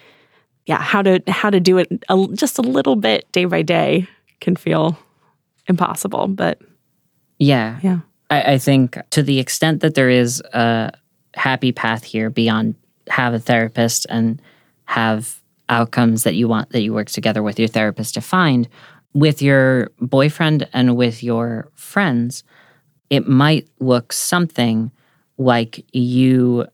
yeah, 0.69 0.81
how 0.81 1.01
to 1.01 1.21
how 1.27 1.49
to 1.49 1.61
do 1.61 1.79
it 1.79 1.89
a, 2.11 2.27
just 2.35 2.59
a 2.59 2.63
little 2.63 2.95
bit 2.95 3.31
day 3.33 3.47
by 3.47 3.63
day 3.63 4.07
can 4.41 4.55
feel 4.55 4.97
impossible, 5.67 6.29
but 6.29 6.61
Yeah. 7.39 7.81
yeah. 7.83 8.01
I, 8.31 8.53
I 8.55 8.59
think 8.59 8.99
to 9.11 9.23
the 9.23 9.39
extent 9.39 9.81
that 9.81 9.95
there 9.95 10.11
is 10.11 10.43
a 10.53 10.93
happy 11.35 11.73
path 11.73 12.05
here 12.05 12.29
beyond 12.29 12.75
have 13.09 13.33
a 13.33 13.39
therapist 13.39 14.07
and 14.11 14.41
have 14.85 15.41
outcomes 15.71 16.25
that 16.25 16.35
you 16.35 16.47
want 16.49 16.71
that 16.71 16.83
you 16.83 16.93
work 16.93 17.09
together 17.09 17.43
with 17.43 17.59
your 17.59 17.69
therapist 17.69 18.15
to 18.15 18.21
find 18.21 18.69
with 19.15 19.41
your 19.41 19.91
boyfriend 20.01 20.69
and 20.75 20.97
with 20.97 21.23
your 21.23 21.71
friends, 21.75 22.45
it 23.09 23.27
might 23.27 23.67
look 23.81 24.13
something 24.13 24.91
like 25.39 25.83
you 25.95 26.67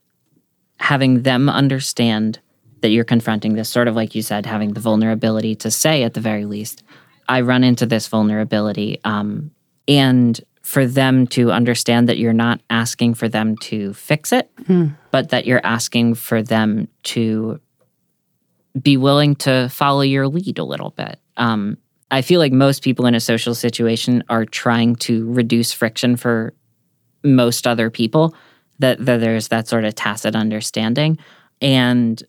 having 0.79 1.23
them 1.23 1.47
understand 1.49 2.39
that 2.85 2.91
you're 2.91 3.03
confronting 3.03 3.55
this, 3.55 3.67
sort 3.67 3.87
of 3.87 3.95
like 3.95 4.13
you 4.13 4.21
said, 4.21 4.45
having 4.45 4.73
the 4.73 4.79
vulnerability 4.79 5.55
to 5.55 5.71
say 5.71 6.03
at 6.03 6.13
the 6.13 6.21
very 6.21 6.45
least, 6.45 6.83
I 7.27 7.41
run 7.41 7.63
into 7.63 7.87
this 7.87 8.07
vulnerability. 8.07 8.99
Um, 9.03 9.49
and 9.87 10.39
for 10.61 10.85
them 10.85 11.25
to 11.27 11.51
understand 11.51 12.07
that 12.07 12.19
you're 12.19 12.31
not 12.31 12.61
asking 12.69 13.15
for 13.15 13.27
them 13.27 13.57
to 13.57 13.91
fix 13.95 14.31
it, 14.31 14.51
but 15.09 15.29
that 15.29 15.47
you're 15.47 15.61
asking 15.63 16.13
for 16.13 16.43
them 16.43 16.87
to 17.03 17.59
be 18.79 18.97
willing 18.97 19.35
to 19.35 19.67
follow 19.69 20.01
your 20.01 20.27
lead 20.27 20.59
a 20.59 20.63
little 20.63 20.91
bit. 20.91 21.19
Um, 21.37 21.77
I 22.11 22.21
feel 22.21 22.39
like 22.39 22.53
most 22.53 22.83
people 22.83 23.07
in 23.07 23.15
a 23.15 23.19
social 23.19 23.55
situation 23.55 24.23
are 24.29 24.45
trying 24.45 24.95
to 24.97 25.31
reduce 25.31 25.71
friction 25.71 26.17
for 26.17 26.53
most 27.23 27.65
other 27.65 27.89
people. 27.89 28.35
That, 28.79 29.03
that 29.05 29.21
there's 29.21 29.47
that 29.47 29.67
sort 29.67 29.85
of 29.85 29.95
tacit 29.95 30.35
understanding, 30.35 31.17
and 31.61 32.21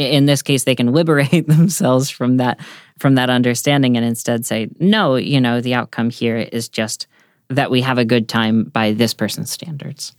in 0.00 0.26
this 0.26 0.42
case, 0.42 0.64
they 0.64 0.74
can 0.74 0.92
liberate 0.92 1.46
themselves 1.46 2.10
from 2.10 2.38
that 2.38 2.60
from 2.98 3.14
that 3.14 3.30
understanding, 3.30 3.96
and 3.96 4.04
instead 4.04 4.46
say, 4.46 4.68
"No, 4.78 5.16
you 5.16 5.40
know, 5.40 5.60
the 5.60 5.74
outcome 5.74 6.10
here 6.10 6.36
is 6.36 6.68
just 6.68 7.06
that 7.48 7.70
we 7.70 7.80
have 7.82 7.98
a 7.98 8.04
good 8.04 8.28
time 8.28 8.64
by 8.64 8.92
this 8.92 9.14
person's 9.14 9.50
standards." 9.50 10.12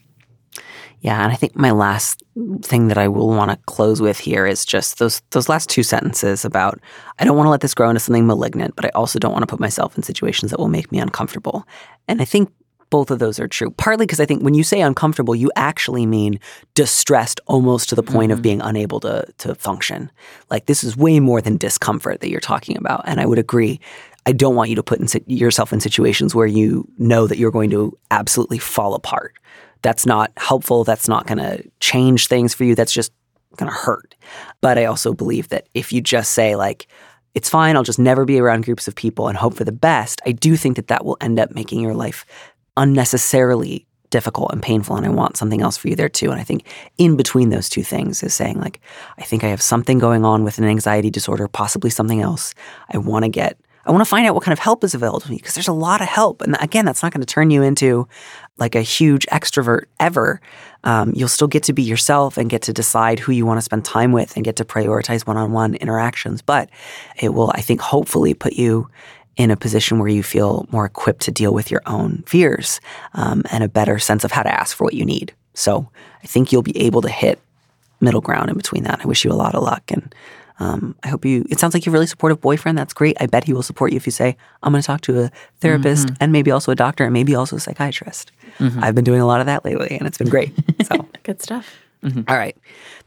Yeah, 1.01 1.23
and 1.23 1.31
I 1.31 1.35
think 1.35 1.55
my 1.55 1.71
last 1.71 2.21
thing 2.61 2.87
that 2.89 2.97
I 2.97 3.07
will 3.07 3.29
want 3.29 3.49
to 3.49 3.57
close 3.65 3.99
with 4.01 4.19
here 4.19 4.45
is 4.45 4.65
just 4.65 4.99
those 4.99 5.21
those 5.31 5.49
last 5.49 5.67
two 5.67 5.81
sentences 5.81 6.45
about 6.45 6.79
I 7.17 7.25
don't 7.25 7.35
want 7.35 7.47
to 7.47 7.51
let 7.51 7.61
this 7.61 7.73
grow 7.73 7.89
into 7.89 7.99
something 7.99 8.27
malignant, 8.27 8.75
but 8.75 8.85
I 8.85 8.89
also 8.89 9.17
don't 9.17 9.31
want 9.31 9.41
to 9.41 9.47
put 9.47 9.59
myself 9.59 9.97
in 9.97 10.03
situations 10.03 10.51
that 10.51 10.59
will 10.59 10.69
make 10.69 10.91
me 10.91 10.99
uncomfortable. 10.99 11.67
And 12.07 12.21
I 12.21 12.25
think 12.25 12.53
both 12.91 13.09
of 13.09 13.17
those 13.17 13.39
are 13.39 13.47
true. 13.47 13.71
Partly 13.71 14.05
because 14.05 14.19
I 14.19 14.25
think 14.27 14.43
when 14.43 14.53
you 14.53 14.63
say 14.63 14.81
uncomfortable, 14.81 15.35
you 15.35 15.49
actually 15.55 16.05
mean 16.05 16.39
distressed 16.75 17.39
almost 17.47 17.89
to 17.89 17.95
the 17.95 18.03
point 18.03 18.31
of 18.31 18.37
mm-hmm. 18.37 18.43
being 18.43 18.61
unable 18.61 18.99
to 18.99 19.25
to 19.39 19.55
function. 19.55 20.11
Like 20.51 20.67
this 20.67 20.83
is 20.83 20.95
way 20.95 21.19
more 21.19 21.41
than 21.41 21.57
discomfort 21.57 22.19
that 22.19 22.29
you're 22.29 22.39
talking 22.39 22.77
about. 22.77 23.01
And 23.05 23.19
I 23.19 23.25
would 23.25 23.39
agree. 23.39 23.79
I 24.27 24.33
don't 24.33 24.55
want 24.55 24.69
you 24.69 24.75
to 24.75 24.83
put 24.83 24.99
in, 24.99 25.07
yourself 25.25 25.73
in 25.73 25.79
situations 25.79 26.35
where 26.35 26.45
you 26.45 26.87
know 26.99 27.25
that 27.25 27.39
you're 27.39 27.49
going 27.49 27.71
to 27.71 27.97
absolutely 28.11 28.59
fall 28.59 28.93
apart. 28.93 29.33
That's 29.81 30.05
not 30.05 30.31
helpful. 30.37 30.83
That's 30.83 31.07
not 31.07 31.25
going 31.25 31.39
to 31.39 31.63
change 31.79 32.27
things 32.27 32.53
for 32.53 32.63
you. 32.63 32.75
That's 32.75 32.93
just 32.93 33.11
going 33.55 33.71
to 33.71 33.75
hurt. 33.75 34.13
But 34.61 34.77
I 34.77 34.85
also 34.85 35.13
believe 35.13 35.49
that 35.49 35.67
if 35.73 35.91
you 35.91 36.01
just 36.01 36.33
say, 36.33 36.55
like, 36.55 36.87
it's 37.33 37.49
fine, 37.49 37.75
I'll 37.75 37.83
just 37.83 37.97
never 37.97 38.25
be 38.25 38.39
around 38.39 38.65
groups 38.65 38.87
of 38.87 38.95
people 38.95 39.27
and 39.27 39.37
hope 39.37 39.55
for 39.55 39.63
the 39.63 39.71
best, 39.71 40.21
I 40.25 40.33
do 40.33 40.55
think 40.55 40.75
that 40.75 40.87
that 40.87 41.05
will 41.05 41.17
end 41.21 41.39
up 41.39 41.51
making 41.51 41.79
your 41.79 41.95
life 41.95 42.25
unnecessarily 42.77 43.85
difficult 44.09 44.51
and 44.51 44.61
painful. 44.61 44.95
And 44.95 45.05
I 45.05 45.09
want 45.09 45.37
something 45.37 45.61
else 45.61 45.77
for 45.77 45.87
you 45.87 45.95
there 45.95 46.09
too. 46.09 46.31
And 46.31 46.39
I 46.39 46.43
think 46.43 46.67
in 46.97 47.15
between 47.15 47.49
those 47.49 47.69
two 47.69 47.83
things 47.83 48.21
is 48.21 48.33
saying, 48.33 48.59
like, 48.59 48.81
I 49.17 49.23
think 49.23 49.43
I 49.43 49.47
have 49.47 49.61
something 49.61 49.99
going 49.99 50.25
on 50.25 50.43
with 50.43 50.57
an 50.57 50.65
anxiety 50.65 51.09
disorder, 51.09 51.47
possibly 51.47 51.89
something 51.89 52.21
else. 52.21 52.53
I 52.89 52.97
want 52.97 53.23
to 53.23 53.29
get 53.29 53.57
I 53.83 53.91
want 53.91 54.01
to 54.01 54.09
find 54.09 54.27
out 54.27 54.35
what 54.35 54.43
kind 54.43 54.53
of 54.53 54.59
help 54.59 54.83
is 54.83 54.93
available 54.93 55.21
to 55.21 55.29
me 55.29 55.37
because 55.37 55.55
there's 55.55 55.67
a 55.67 55.73
lot 55.73 56.01
of 56.01 56.07
help. 56.07 56.41
And 56.41 56.55
again, 56.59 56.85
that's 56.85 57.01
not 57.01 57.11
going 57.11 57.21
to 57.21 57.25
turn 57.25 57.49
you 57.49 57.63
into 57.63 58.07
like 58.57 58.75
a 58.75 58.81
huge 58.81 59.25
extrovert 59.27 59.85
ever. 59.99 60.39
Um, 60.83 61.13
you'll 61.15 61.27
still 61.27 61.47
get 61.47 61.63
to 61.63 61.73
be 61.73 61.81
yourself 61.81 62.37
and 62.37 62.49
get 62.49 62.61
to 62.63 62.73
decide 62.73 63.17
who 63.17 63.31
you 63.31 63.45
want 63.45 63.57
to 63.57 63.63
spend 63.63 63.83
time 63.83 64.11
with 64.11 64.35
and 64.35 64.45
get 64.45 64.55
to 64.57 64.65
prioritize 64.65 65.25
one 65.25 65.37
on 65.37 65.51
one 65.51 65.73
interactions. 65.75 66.43
But 66.43 66.69
it 67.19 67.33
will, 67.33 67.51
I 67.55 67.61
think, 67.61 67.81
hopefully 67.81 68.35
put 68.35 68.53
you 68.53 68.87
in 69.37 69.51
a 69.51 69.57
position 69.57 69.99
where 69.99 70.09
you 70.09 70.23
feel 70.23 70.67
more 70.71 70.85
equipped 70.85 71.21
to 71.21 71.31
deal 71.31 71.53
with 71.53 71.71
your 71.71 71.81
own 71.85 72.23
fears 72.25 72.81
um, 73.13 73.43
and 73.51 73.63
a 73.63 73.69
better 73.69 73.97
sense 73.97 74.23
of 74.23 74.31
how 74.31 74.43
to 74.43 74.49
ask 74.51 74.75
for 74.75 74.83
what 74.83 74.93
you 74.93 75.05
need. 75.05 75.33
So 75.53 75.89
I 76.23 76.27
think 76.27 76.51
you'll 76.51 76.61
be 76.61 76.77
able 76.77 77.01
to 77.01 77.09
hit 77.09 77.39
middle 77.99 78.21
ground 78.21 78.49
in 78.49 78.57
between 78.57 78.83
that. 78.83 79.01
I 79.01 79.05
wish 79.07 79.23
you 79.23 79.31
a 79.31 79.33
lot 79.33 79.55
of 79.55 79.63
luck 79.63 79.83
and 79.89 80.13
um, 80.61 80.95
I 81.03 81.07
hope 81.07 81.25
you. 81.25 81.43
It 81.49 81.59
sounds 81.59 81.73
like 81.73 81.87
you're 81.87 81.91
a 81.91 81.93
really 81.93 82.05
supportive 82.05 82.39
boyfriend. 82.39 82.77
That's 82.77 82.93
great. 82.93 83.17
I 83.19 83.25
bet 83.25 83.45
he 83.45 83.53
will 83.53 83.63
support 83.63 83.91
you 83.91 83.97
if 83.97 84.05
you 84.05 84.11
say, 84.11 84.37
"I'm 84.61 84.71
going 84.71 84.81
to 84.81 84.85
talk 84.85 85.01
to 85.01 85.23
a 85.23 85.31
therapist 85.59 86.09
and 86.19 86.31
maybe 86.31 86.51
also 86.51 86.71
a 86.71 86.75
doctor 86.75 87.03
and 87.03 87.11
maybe 87.11 87.33
also 87.33 87.55
a 87.55 87.59
psychiatrist." 87.59 88.31
I've 88.59 88.93
been 88.93 89.03
doing 89.03 89.21
a 89.21 89.25
lot 89.25 89.39
of 89.39 89.47
that 89.47 89.65
lately, 89.65 89.97
and 89.97 90.07
it's 90.07 90.19
been 90.19 90.29
great. 90.29 90.53
So, 90.85 91.07
Good 91.23 91.41
stuff. 91.41 91.79
all 92.03 92.37
right, 92.37 92.55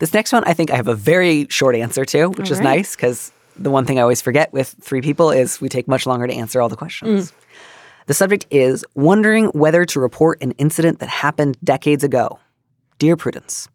this 0.01 0.13
next 0.13 0.33
one, 0.33 0.43
I 0.47 0.55
think 0.55 0.73
I 0.73 0.77
have 0.77 0.89
a 0.89 0.97
very 0.97 1.47
short 1.49 1.77
answer 1.77 2.05
to, 2.07 2.27
which 2.29 2.51
is 2.51 2.59
right. 2.59 2.65
nice 2.77 2.97
because 2.97 3.31
the 3.57 3.71
one 3.71 3.85
thing 3.87 3.99
I 3.99 4.03
always 4.03 4.21
forget 4.21 4.53
with 4.53 4.75
three 4.81 5.01
people 5.01 5.31
is 5.31 5.61
we 5.61 5.69
take 5.69 5.89
much 5.89 6.07
longer 6.07 6.27
to 6.27 6.35
answer 6.35 6.61
all 6.61 6.69
the 6.69 6.77
questions. 6.77 7.31
Mm. 7.31 7.35
The 8.07 8.15
subject 8.15 8.47
is 8.51 8.85
wondering 8.95 9.47
whether 9.47 9.85
to 9.87 10.01
report 10.01 10.43
an 10.43 10.53
incident 10.53 10.99
that 10.99 11.09
happened 11.09 11.57
decades 11.65 12.05
ago. 12.05 12.39
Dear 12.99 13.17
Prudence, 13.17 13.69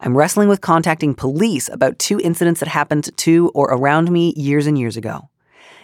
I'm 0.00 0.16
wrestling 0.16 0.48
with 0.48 0.60
contacting 0.60 1.14
police 1.14 1.68
about 1.68 1.98
two 1.98 2.18
incidents 2.20 2.60
that 2.60 2.68
happened 2.68 3.10
to 3.16 3.50
or 3.54 3.68
around 3.70 4.10
me 4.10 4.32
years 4.36 4.66
and 4.66 4.78
years 4.78 4.96
ago. 4.96 5.28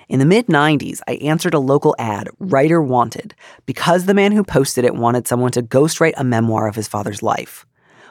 In 0.08 0.18
the 0.18 0.24
mid 0.24 0.46
90s, 0.46 1.00
I 1.06 1.12
answered 1.16 1.54
a 1.54 1.60
local 1.60 1.94
ad, 1.98 2.28
Writer 2.40 2.82
Wanted, 2.82 3.34
because 3.64 4.06
the 4.06 4.14
man 4.14 4.32
who 4.32 4.42
posted 4.42 4.84
it 4.84 4.96
wanted 4.96 5.28
someone 5.28 5.52
to 5.52 5.62
ghostwrite 5.62 6.14
a 6.16 6.24
memoir 6.24 6.66
of 6.66 6.74
his 6.74 6.88
father's 6.88 7.22
life. 7.22 7.64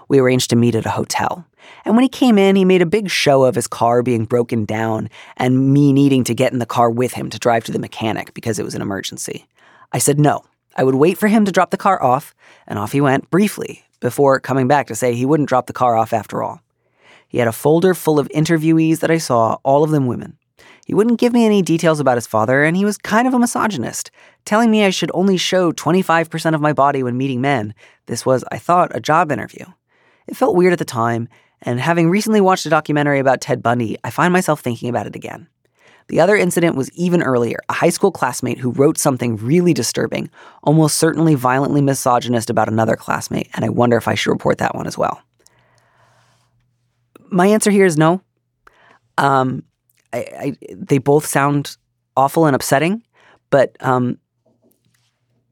We 0.09 0.19
arranged 0.19 0.49
to 0.49 0.57
meet 0.57 0.75
at 0.75 0.85
a 0.85 0.91
hotel. 0.91 1.45
And 1.85 1.95
when 1.95 2.03
he 2.03 2.09
came 2.09 2.37
in, 2.37 2.55
he 2.55 2.65
made 2.65 2.81
a 2.81 2.85
big 2.85 3.09
show 3.09 3.43
of 3.43 3.55
his 3.55 3.67
car 3.67 4.03
being 4.03 4.25
broken 4.25 4.65
down 4.65 5.09
and 5.37 5.71
me 5.71 5.93
needing 5.93 6.23
to 6.25 6.33
get 6.33 6.51
in 6.51 6.59
the 6.59 6.65
car 6.65 6.89
with 6.89 7.13
him 7.13 7.29
to 7.29 7.39
drive 7.39 7.63
to 7.65 7.71
the 7.71 7.79
mechanic 7.79 8.33
because 8.33 8.59
it 8.59 8.65
was 8.65 8.75
an 8.75 8.81
emergency. 8.81 9.47
I 9.91 9.99
said 9.99 10.19
no. 10.19 10.43
I 10.75 10.83
would 10.83 10.95
wait 10.95 11.17
for 11.17 11.27
him 11.27 11.45
to 11.45 11.51
drop 11.51 11.71
the 11.71 11.77
car 11.77 12.01
off, 12.01 12.33
and 12.67 12.77
off 12.77 12.91
he 12.91 13.01
went 13.01 13.29
briefly 13.29 13.83
before 13.99 14.39
coming 14.39 14.67
back 14.67 14.87
to 14.87 14.95
say 14.95 15.13
he 15.13 15.25
wouldn't 15.25 15.49
drop 15.49 15.67
the 15.67 15.73
car 15.73 15.95
off 15.95 16.13
after 16.13 16.41
all. 16.41 16.61
He 17.27 17.37
had 17.37 17.47
a 17.47 17.51
folder 17.51 17.93
full 17.93 18.19
of 18.19 18.29
interviewees 18.29 18.99
that 18.99 19.11
I 19.11 19.17
saw, 19.17 19.57
all 19.63 19.83
of 19.83 19.91
them 19.91 20.07
women. 20.07 20.37
He 20.85 20.95
wouldn't 20.95 21.19
give 21.19 21.33
me 21.33 21.45
any 21.45 21.61
details 21.61 21.99
about 21.99 22.17
his 22.17 22.25
father, 22.25 22.63
and 22.63 22.75
he 22.75 22.85
was 22.85 22.97
kind 22.97 23.27
of 23.27 23.33
a 23.33 23.39
misogynist, 23.39 24.09
telling 24.45 24.71
me 24.71 24.85
I 24.85 24.89
should 24.89 25.11
only 25.13 25.37
show 25.37 25.71
25% 25.71 26.55
of 26.55 26.61
my 26.61 26.73
body 26.73 27.03
when 27.03 27.17
meeting 27.17 27.41
men. 27.41 27.75
This 28.07 28.25
was, 28.25 28.43
I 28.51 28.57
thought, 28.57 28.95
a 28.95 28.99
job 28.99 29.31
interview. 29.31 29.65
It 30.29 30.37
felt 30.37 30.55
weird 30.55 30.73
at 30.73 30.79
the 30.79 30.85
time, 30.85 31.27
and 31.63 31.79
having 31.79 32.07
recently 32.07 32.39
watched 32.39 32.67
a 32.67 32.69
documentary 32.69 33.17
about 33.17 33.41
Ted 33.41 33.63
Bundy, 33.63 33.97
I 34.03 34.11
find 34.11 34.31
myself 34.31 34.59
thinking 34.61 34.87
about 34.87 35.07
it 35.07 35.15
again. 35.15 35.47
The 36.07 36.19
other 36.19 36.35
incident 36.35 36.75
was 36.75 36.91
even 36.91 37.23
earlier 37.23 37.57
a 37.67 37.73
high 37.73 37.89
school 37.89 38.11
classmate 38.11 38.59
who 38.59 38.69
wrote 38.69 38.99
something 38.99 39.37
really 39.37 39.73
disturbing, 39.73 40.29
almost 40.63 40.99
certainly 40.99 41.33
violently 41.33 41.81
misogynist 41.81 42.51
about 42.51 42.67
another 42.67 42.95
classmate, 42.95 43.49
and 43.55 43.65
I 43.65 43.69
wonder 43.69 43.97
if 43.97 44.07
I 44.07 44.13
should 44.13 44.29
report 44.29 44.59
that 44.59 44.75
one 44.75 44.85
as 44.85 44.99
well. 44.99 45.19
My 47.31 47.47
answer 47.47 47.71
here 47.71 47.85
is 47.85 47.97
no. 47.97 48.21
Um, 49.17 49.63
I, 50.13 50.17
I, 50.17 50.57
they 50.71 50.99
both 50.99 51.25
sound 51.25 51.75
awful 52.15 52.45
and 52.45 52.55
upsetting, 52.55 53.03
but 53.49 53.75
um, 53.79 54.19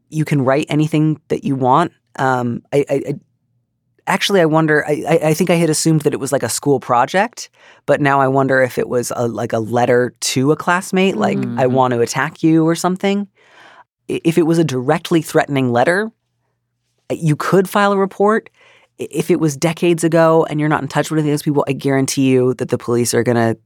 you 0.09 0.23
can 0.23 0.43
write 0.43 0.67
anything 0.69 1.19
that 1.29 1.43
you 1.43 1.55
want. 1.55 1.93
Um, 2.17 2.61
I, 2.71 2.85
I, 2.89 3.19
actually, 4.07 4.41
I 4.41 4.45
wonder. 4.45 4.85
I, 4.87 5.19
I 5.23 5.33
think 5.33 5.49
I 5.49 5.55
had 5.55 5.69
assumed 5.69 6.01
that 6.01 6.13
it 6.13 6.19
was 6.19 6.31
like 6.31 6.43
a 6.43 6.49
school 6.49 6.79
project, 6.79 7.49
but 7.85 8.01
now 8.01 8.19
I 8.19 8.27
wonder 8.27 8.61
if 8.61 8.77
it 8.77 8.89
was 8.89 9.11
a, 9.15 9.27
like 9.27 9.53
a 9.53 9.59
letter 9.59 10.15
to 10.19 10.51
a 10.51 10.55
classmate, 10.55 11.17
like 11.17 11.37
Mm-hmm. 11.37 11.59
I 11.59 11.67
want 11.67 11.93
to 11.93 12.01
attack 12.01 12.41
you 12.41 12.65
or 12.65 12.75
something. 12.75 13.27
If 14.07 14.37
it 14.37 14.43
was 14.43 14.57
a 14.57 14.63
directly 14.63 15.21
threatening 15.21 15.71
letter, 15.71 16.11
you 17.11 17.35
could 17.35 17.69
file 17.69 17.91
a 17.91 17.97
report. 17.97 18.49
If 18.97 19.29
it 19.29 19.39
was 19.39 19.55
decades 19.55 20.03
ago 20.03 20.45
and 20.49 20.59
you're 20.59 20.69
not 20.69 20.81
in 20.81 20.87
touch 20.87 21.11
with 21.11 21.19
any 21.19 21.29
of 21.29 21.33
those 21.33 21.43
people, 21.43 21.63
I 21.67 21.73
guarantee 21.73 22.29
you 22.29 22.53
that 22.55 22.69
the 22.69 22.77
police 22.77 23.13
are 23.13 23.23
going 23.23 23.35
to 23.35 23.57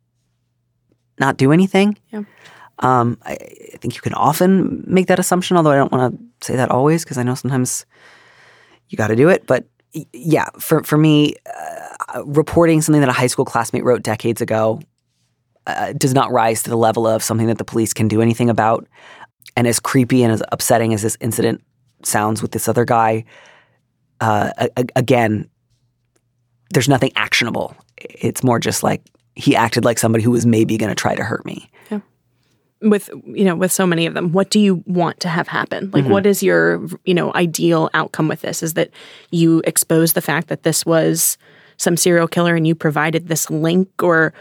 not 1.19 1.37
do 1.37 1.51
anything. 1.51 1.97
Yeah. 2.11 2.23
Um, 2.79 3.17
I, 3.23 3.33
I 3.73 3.77
think 3.77 3.95
you 3.95 4.01
can 4.01 4.13
often 4.13 4.83
make 4.87 5.07
that 5.07 5.19
assumption, 5.19 5.55
although 5.55 5.71
I 5.71 5.75
don't 5.75 5.91
want 5.91 6.13
to 6.13 6.45
say 6.45 6.55
that 6.55 6.71
always 6.71 7.03
because 7.03 7.17
I 7.17 7.23
know 7.23 7.35
sometimes 7.35 7.85
you 8.89 8.97
got 8.97 9.07
to 9.07 9.15
do 9.15 9.29
it. 9.29 9.45
But 9.45 9.65
yeah, 10.13 10.45
for 10.59 10.83
for 10.83 10.97
me, 10.97 11.35
uh, 12.13 12.23
reporting 12.25 12.81
something 12.81 13.01
that 13.01 13.09
a 13.09 13.13
high 13.13 13.27
school 13.27 13.45
classmate 13.45 13.83
wrote 13.83 14.03
decades 14.03 14.41
ago 14.41 14.79
uh, 15.67 15.93
does 15.93 16.13
not 16.13 16.31
rise 16.31 16.63
to 16.63 16.69
the 16.69 16.77
level 16.77 17.07
of 17.07 17.23
something 17.23 17.47
that 17.47 17.57
the 17.57 17.65
police 17.65 17.93
can 17.93 18.07
do 18.07 18.21
anything 18.21 18.49
about. 18.49 18.87
And 19.55 19.67
as 19.67 19.79
creepy 19.79 20.23
and 20.23 20.31
as 20.31 20.41
upsetting 20.51 20.93
as 20.93 21.01
this 21.01 21.17
incident 21.19 21.61
sounds 22.03 22.41
with 22.41 22.51
this 22.51 22.67
other 22.67 22.85
guy, 22.85 23.25
uh, 24.21 24.51
a- 24.57 24.85
again, 24.95 25.49
there's 26.73 26.89
nothing 26.89 27.11
actionable. 27.15 27.75
It's 27.97 28.43
more 28.43 28.59
just 28.59 28.83
like 28.83 29.01
he 29.35 29.55
acted 29.55 29.85
like 29.85 29.99
somebody 29.99 30.23
who 30.23 30.31
was 30.31 30.45
maybe 30.45 30.77
going 30.77 30.89
to 30.89 30.95
try 30.95 31.15
to 31.15 31.23
hurt 31.23 31.45
me. 31.45 31.69
With 32.81 33.09
you 33.25 33.45
know 33.45 33.55
with 33.55 33.71
so 33.71 33.85
many 33.85 34.05
of 34.05 34.13
them 34.13 34.31
what 34.31 34.49
do 34.49 34.59
you 34.59 34.83
want 34.85 35.19
to 35.21 35.29
have 35.29 35.47
happen? 35.47 35.91
Like 35.91 36.05
what 36.05 36.23
mm-hmm. 36.23 36.29
is 36.29 36.43
your 36.43 36.85
you 37.05 37.13
know 37.13 37.33
ideal 37.33 37.89
outcome 37.93 38.27
with 38.27 38.41
this? 38.41 38.63
Is 38.63 38.73
that 38.73 38.89
you 39.31 39.61
expose 39.65 40.13
the 40.13 40.21
fact 40.21 40.47
that 40.47 40.63
this 40.63 40.85
was 40.85 41.37
some 41.77 41.97
serial 41.97 42.27
killer 42.27 42.55
and 42.55 42.67
you 42.67 42.75
provided 42.75 43.27
this 43.27 43.49
link? 43.49 43.89
Or 44.01 44.33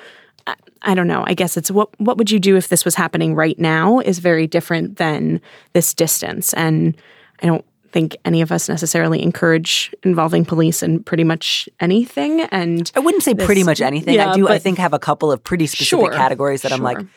I, 0.46 0.54
I 0.82 0.94
don't 0.94 1.08
know. 1.08 1.24
I 1.26 1.34
guess 1.34 1.56
it's 1.56 1.70
what 1.70 1.88
what 2.00 2.16
would 2.16 2.30
you 2.30 2.38
do 2.38 2.56
if 2.56 2.68
this 2.68 2.84
was 2.84 2.94
happening 2.94 3.34
right 3.34 3.58
now 3.58 4.00
is 4.00 4.18
very 4.18 4.46
different 4.46 4.96
than 4.96 5.40
this 5.72 5.94
distance. 5.94 6.54
And 6.54 6.96
i 7.42 7.46
don't 7.46 7.64
think 7.92 8.16
any 8.24 8.40
of 8.40 8.52
us 8.52 8.68
necessarily 8.68 9.22
encourage 9.22 9.92
involving 10.02 10.44
police 10.44 10.82
in 10.82 11.02
pretty 11.02 11.24
much 11.24 11.68
anything. 11.80 12.42
And 12.42 12.90
I 12.94 13.00
wouldn't 13.00 13.22
say 13.22 13.34
pretty 13.34 13.64
much 13.64 13.80
anything. 13.80 14.18
I 14.18 14.26
yeah, 14.26 14.32
do, 14.32 14.48
I 14.48 14.58
think, 14.58 14.78
have 14.78 14.92
a 14.92 14.98
couple 14.98 15.32
of 15.32 15.42
pretty 15.42 15.66
specific 15.66 15.88
Sure, 15.88 16.12
categories 16.12 16.62
that 16.62 16.72
I'm 16.72 16.82
like, 16.82 16.98
sure. 16.98 17.08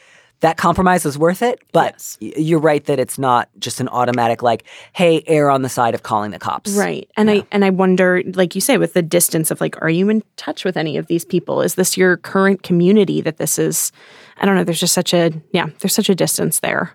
That 0.44 0.58
compromise 0.58 1.06
was 1.06 1.18
worth 1.18 1.42
it. 1.42 1.62
But 1.72 1.94
Yes. 1.94 2.18
you're 2.20 2.60
right 2.60 2.84
that 2.86 3.00
it's 3.00 3.18
not 3.18 3.48
just 3.60 3.80
an 3.80 3.88
automatic, 3.88 4.44
like, 4.44 4.66
hey, 4.92 5.24
err 5.26 5.50
on 5.50 5.62
the 5.62 5.70
side 5.70 5.94
of 5.96 6.04
calling 6.04 6.32
the 6.32 6.38
cops. 6.38 6.72
Right. 6.72 7.10
And 7.16 7.32
I 7.32 7.44
and 7.50 7.64
I 7.64 7.70
wonder, 7.70 8.22
like 8.34 8.54
you 8.54 8.60
say, 8.60 8.78
with 8.78 8.92
the 8.92 9.02
distance 9.02 9.52
of 9.52 9.62
like, 9.62 9.82
are 9.82 9.90
you 9.90 10.10
in 10.10 10.22
touch 10.36 10.66
with 10.66 10.76
any 10.76 10.98
of 10.98 11.08
these 11.08 11.24
people? 11.24 11.62
Is 11.62 11.76
this 11.76 11.96
your 11.98 12.18
current 12.18 12.62
community 12.62 13.22
that 13.22 13.38
this 13.38 13.58
is 13.58 13.94
I 14.38 14.46
don't 14.46 14.56
know, 14.56 14.66
there's 14.66 14.82
just 14.82 14.94
such 14.94 15.14
a 15.14 15.32
yeah, 15.54 15.68
there's 15.80 15.96
such 15.96 16.10
a 16.10 16.16
distance 16.16 16.60
there 16.60 16.92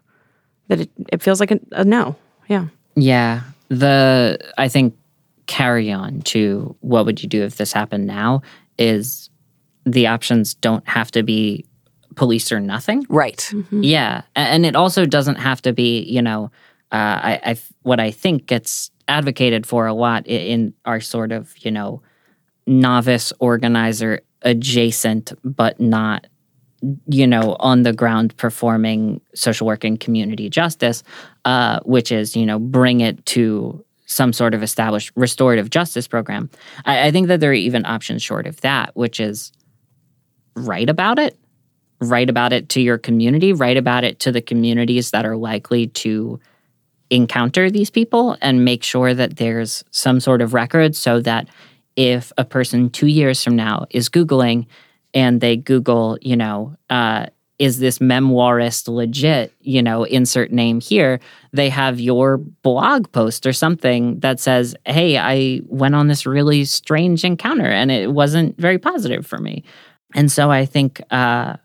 that 0.68 0.80
it, 0.80 0.90
it 1.10 1.22
feels 1.22 1.40
like 1.40 1.50
a, 1.50 1.58
a 1.72 1.84
no. 1.84 2.16
Yeah. 2.48 2.66
Yeah. 2.96 3.40
The 3.68 4.38
I 4.58 4.68
think 4.68 4.94
carry 5.46 5.90
on 5.90 6.20
to 6.20 6.76
what 6.80 7.06
would 7.06 7.22
you 7.22 7.28
do 7.30 7.42
if 7.44 7.56
this 7.56 7.72
happened 7.72 8.06
now 8.06 8.42
is 8.76 9.30
the 9.86 10.06
options 10.06 10.52
don't 10.52 10.86
have 10.86 11.10
to 11.12 11.22
be 11.22 11.64
police 12.18 12.52
or 12.52 12.60
nothing. 12.60 13.06
Right. 13.08 13.50
Yeah, 13.70 14.22
and 14.34 14.66
it 14.66 14.76
also 14.76 15.06
doesn't 15.06 15.36
have 15.36 15.62
to 15.62 15.72
be, 15.72 16.02
you 16.02 16.20
know, 16.20 16.50
uh, 16.92 16.96
I, 16.96 17.40
I 17.44 17.58
what 17.82 18.00
I 18.00 18.10
think 18.10 18.46
gets 18.46 18.90
advocated 19.08 19.66
for 19.66 19.86
a 19.86 19.94
lot 19.94 20.26
in 20.26 20.74
our 20.84 21.00
sort 21.00 21.32
of, 21.32 21.56
you 21.58 21.70
know, 21.70 22.02
novice 22.66 23.32
organizer 23.38 24.20
adjacent, 24.42 25.32
but 25.42 25.80
not, 25.80 26.26
you 27.06 27.26
know, 27.26 27.56
on 27.60 27.82
the 27.82 27.92
ground 27.92 28.36
performing 28.36 29.20
social 29.34 29.66
work 29.66 29.84
and 29.84 29.98
community 29.98 30.48
justice, 30.50 31.02
uh, 31.44 31.80
which 31.84 32.12
is, 32.12 32.36
you 32.36 32.46
know, 32.46 32.58
bring 32.58 33.00
it 33.00 33.24
to 33.26 33.84
some 34.06 34.32
sort 34.32 34.54
of 34.54 34.62
established 34.62 35.10
restorative 35.16 35.70
justice 35.70 36.08
program. 36.08 36.48
I, 36.84 37.08
I 37.08 37.10
think 37.10 37.28
that 37.28 37.40
there 37.40 37.50
are 37.50 37.54
even 37.54 37.84
options 37.84 38.22
short 38.22 38.46
of 38.46 38.60
that, 38.62 38.94
which 38.94 39.20
is 39.20 39.52
write 40.54 40.88
about 40.88 41.18
it 41.18 41.38
write 42.00 42.30
about 42.30 42.52
it 42.52 42.68
to 42.70 42.80
your 42.80 42.98
community, 42.98 43.52
write 43.52 43.76
about 43.76 44.04
it 44.04 44.20
to 44.20 44.32
the 44.32 44.40
communities 44.40 45.10
that 45.10 45.26
are 45.26 45.36
likely 45.36 45.88
to 45.88 46.38
encounter 47.10 47.70
these 47.70 47.90
people, 47.90 48.36
and 48.40 48.64
make 48.64 48.82
sure 48.82 49.14
that 49.14 49.36
there's 49.36 49.84
some 49.90 50.20
sort 50.20 50.42
of 50.42 50.54
record 50.54 50.94
so 50.94 51.20
that 51.20 51.48
if 51.96 52.32
a 52.36 52.44
person 52.44 52.90
two 52.90 53.06
years 53.06 53.42
from 53.42 53.56
now 53.56 53.86
is 53.90 54.08
Googling 54.08 54.66
and 55.14 55.40
they 55.40 55.56
Google, 55.56 56.18
you 56.20 56.36
know, 56.36 56.76
uh, 56.90 57.26
is 57.58 57.80
this 57.80 57.98
memoirist 57.98 58.86
legit, 58.86 59.52
you 59.60 59.82
know, 59.82 60.04
insert 60.04 60.52
name 60.52 60.80
here, 60.80 61.18
they 61.52 61.68
have 61.68 61.98
your 61.98 62.36
blog 62.36 63.10
post 63.10 63.46
or 63.46 63.52
something 63.52 64.20
that 64.20 64.38
says, 64.38 64.76
hey, 64.86 65.18
I 65.18 65.60
went 65.66 65.96
on 65.96 66.06
this 66.06 66.24
really 66.24 66.64
strange 66.64 67.24
encounter 67.24 67.66
and 67.66 67.90
it 67.90 68.12
wasn't 68.12 68.56
very 68.58 68.78
positive 68.78 69.26
for 69.26 69.38
me. 69.38 69.64
And 70.14 70.30
so 70.30 70.50
I 70.52 70.66
think, 70.66 71.02
uh, 71.10 71.56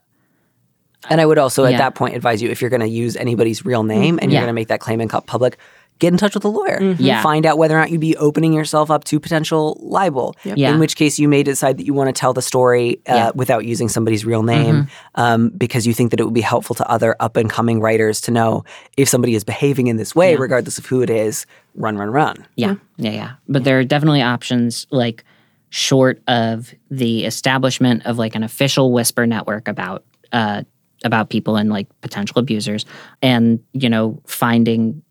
And 1.09 1.19
I 1.21 1.25
would 1.25 1.37
also, 1.37 1.65
at 1.65 1.71
Yeah. 1.73 1.77
that 1.79 1.95
point, 1.95 2.15
advise 2.15 2.41
you 2.41 2.49
if 2.49 2.61
you're 2.61 2.69
going 2.69 2.79
to 2.81 2.87
use 2.87 3.15
anybody's 3.15 3.65
real 3.65 3.83
name 3.83 4.19
and 4.21 4.31
you're 4.31 4.39
Yeah. 4.39 4.45
going 4.45 4.47
to 4.47 4.53
make 4.53 4.67
that 4.69 4.79
claim 4.79 5.01
in 5.01 5.09
co- 5.09 5.21
public, 5.21 5.57
get 5.99 6.11
in 6.11 6.17
touch 6.17 6.33
with 6.33 6.43
a 6.43 6.49
lawyer. 6.49 6.81
Yeah. 6.97 7.21
Find 7.21 7.45
out 7.45 7.57
whether 7.57 7.75
or 7.75 7.79
not 7.79 7.91
you'd 7.91 8.01
be 8.01 8.17
opening 8.17 8.51
yourself 8.51 8.89
up 8.89 9.03
to 9.05 9.19
potential 9.19 9.77
libel. 9.81 10.35
Yeah. 10.43 10.71
In 10.73 10.79
which 10.79 10.95
case, 10.95 11.19
you 11.19 11.27
may 11.29 11.43
decide 11.43 11.77
that 11.77 11.85
you 11.85 11.93
want 11.93 12.07
to 12.07 12.13
tell 12.19 12.33
the 12.33 12.41
story 12.41 12.99
uh, 13.07 13.13
Yeah. 13.13 13.31
without 13.35 13.63
using 13.63 13.87
somebody's 13.89 14.25
real 14.25 14.43
name 14.43 14.87
um, 15.15 15.49
because 15.49 15.85
you 15.85 15.93
think 15.93 16.11
that 16.11 16.19
it 16.19 16.23
would 16.23 16.33
be 16.33 16.41
helpful 16.41 16.75
to 16.75 16.89
other 16.89 17.15
up 17.19 17.37
and 17.37 17.49
coming 17.49 17.79
writers 17.79 18.19
to 18.21 18.31
know 18.31 18.63
if 18.97 19.07
somebody 19.07 19.35
is 19.35 19.43
behaving 19.43 19.87
in 19.87 19.97
this 19.97 20.15
way, 20.15 20.31
Yeah. 20.31 20.37
regardless 20.39 20.77
of 20.77 20.85
who 20.87 21.01
it 21.01 21.09
is. 21.09 21.45
Run, 21.75 21.97
run, 21.97 22.09
run. 22.09 22.45
Yeah, 22.55 22.75
yeah, 22.97 23.11
yeah. 23.11 23.29
But 23.47 23.63
there 23.63 23.77
are 23.79 23.83
definitely 23.83 24.21
options 24.21 24.87
like 24.89 25.23
short 25.69 26.21
of 26.27 26.73
the 26.91 27.25
establishment 27.25 28.05
of 28.05 28.17
like 28.17 28.35
an 28.35 28.43
official 28.43 28.91
whisper 28.91 29.25
network 29.25 29.67
about 29.67 30.03
uh, 30.31 30.63
about 31.03 31.29
people 31.29 31.55
and 31.55 31.69
like 31.69 31.87
potential 32.01 32.39
abusers, 32.39 32.85
and 33.21 33.59
you 33.73 33.89
know 33.89 34.21
finding 34.25 35.01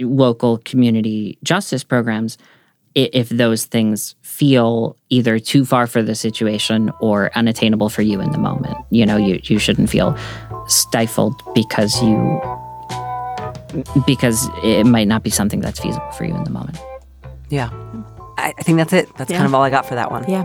local 0.00 0.58
community 0.58 1.38
justice 1.42 1.84
programs. 1.84 2.38
If 2.94 3.30
those 3.30 3.64
things 3.64 4.16
feel 4.20 4.98
either 5.08 5.38
too 5.38 5.64
far 5.64 5.86
for 5.86 6.02
the 6.02 6.14
situation 6.14 6.92
or 7.00 7.30
unattainable 7.34 7.88
for 7.88 8.02
you 8.02 8.20
in 8.20 8.30
the 8.32 8.38
moment, 8.38 8.76
you 8.90 9.06
know, 9.06 9.16
you, 9.16 9.40
you 9.44 9.58
shouldn't 9.58 9.88
feel 9.88 10.14
stifled 10.66 11.40
because 11.54 12.02
you 12.02 12.38
because 14.06 14.46
it 14.62 14.84
might 14.84 15.08
not 15.08 15.22
be 15.22 15.30
something 15.30 15.60
that's 15.60 15.80
feasible 15.80 16.10
for 16.12 16.24
you 16.26 16.34
in 16.36 16.44
the 16.44 16.50
moment. 16.50 16.76
Yeah. 17.48 17.70
I, 18.36 18.52
I 18.58 18.62
think 18.62 18.76
that's 18.76 18.92
it. 18.92 19.08
That's 19.16 19.30
Yeah. 19.30 19.38
kind 19.38 19.46
of 19.46 19.54
all 19.54 19.62
I 19.62 19.70
got 19.70 19.86
for 19.86 19.94
that 19.94 20.10
one. 20.10 20.28
Yeah. 20.28 20.44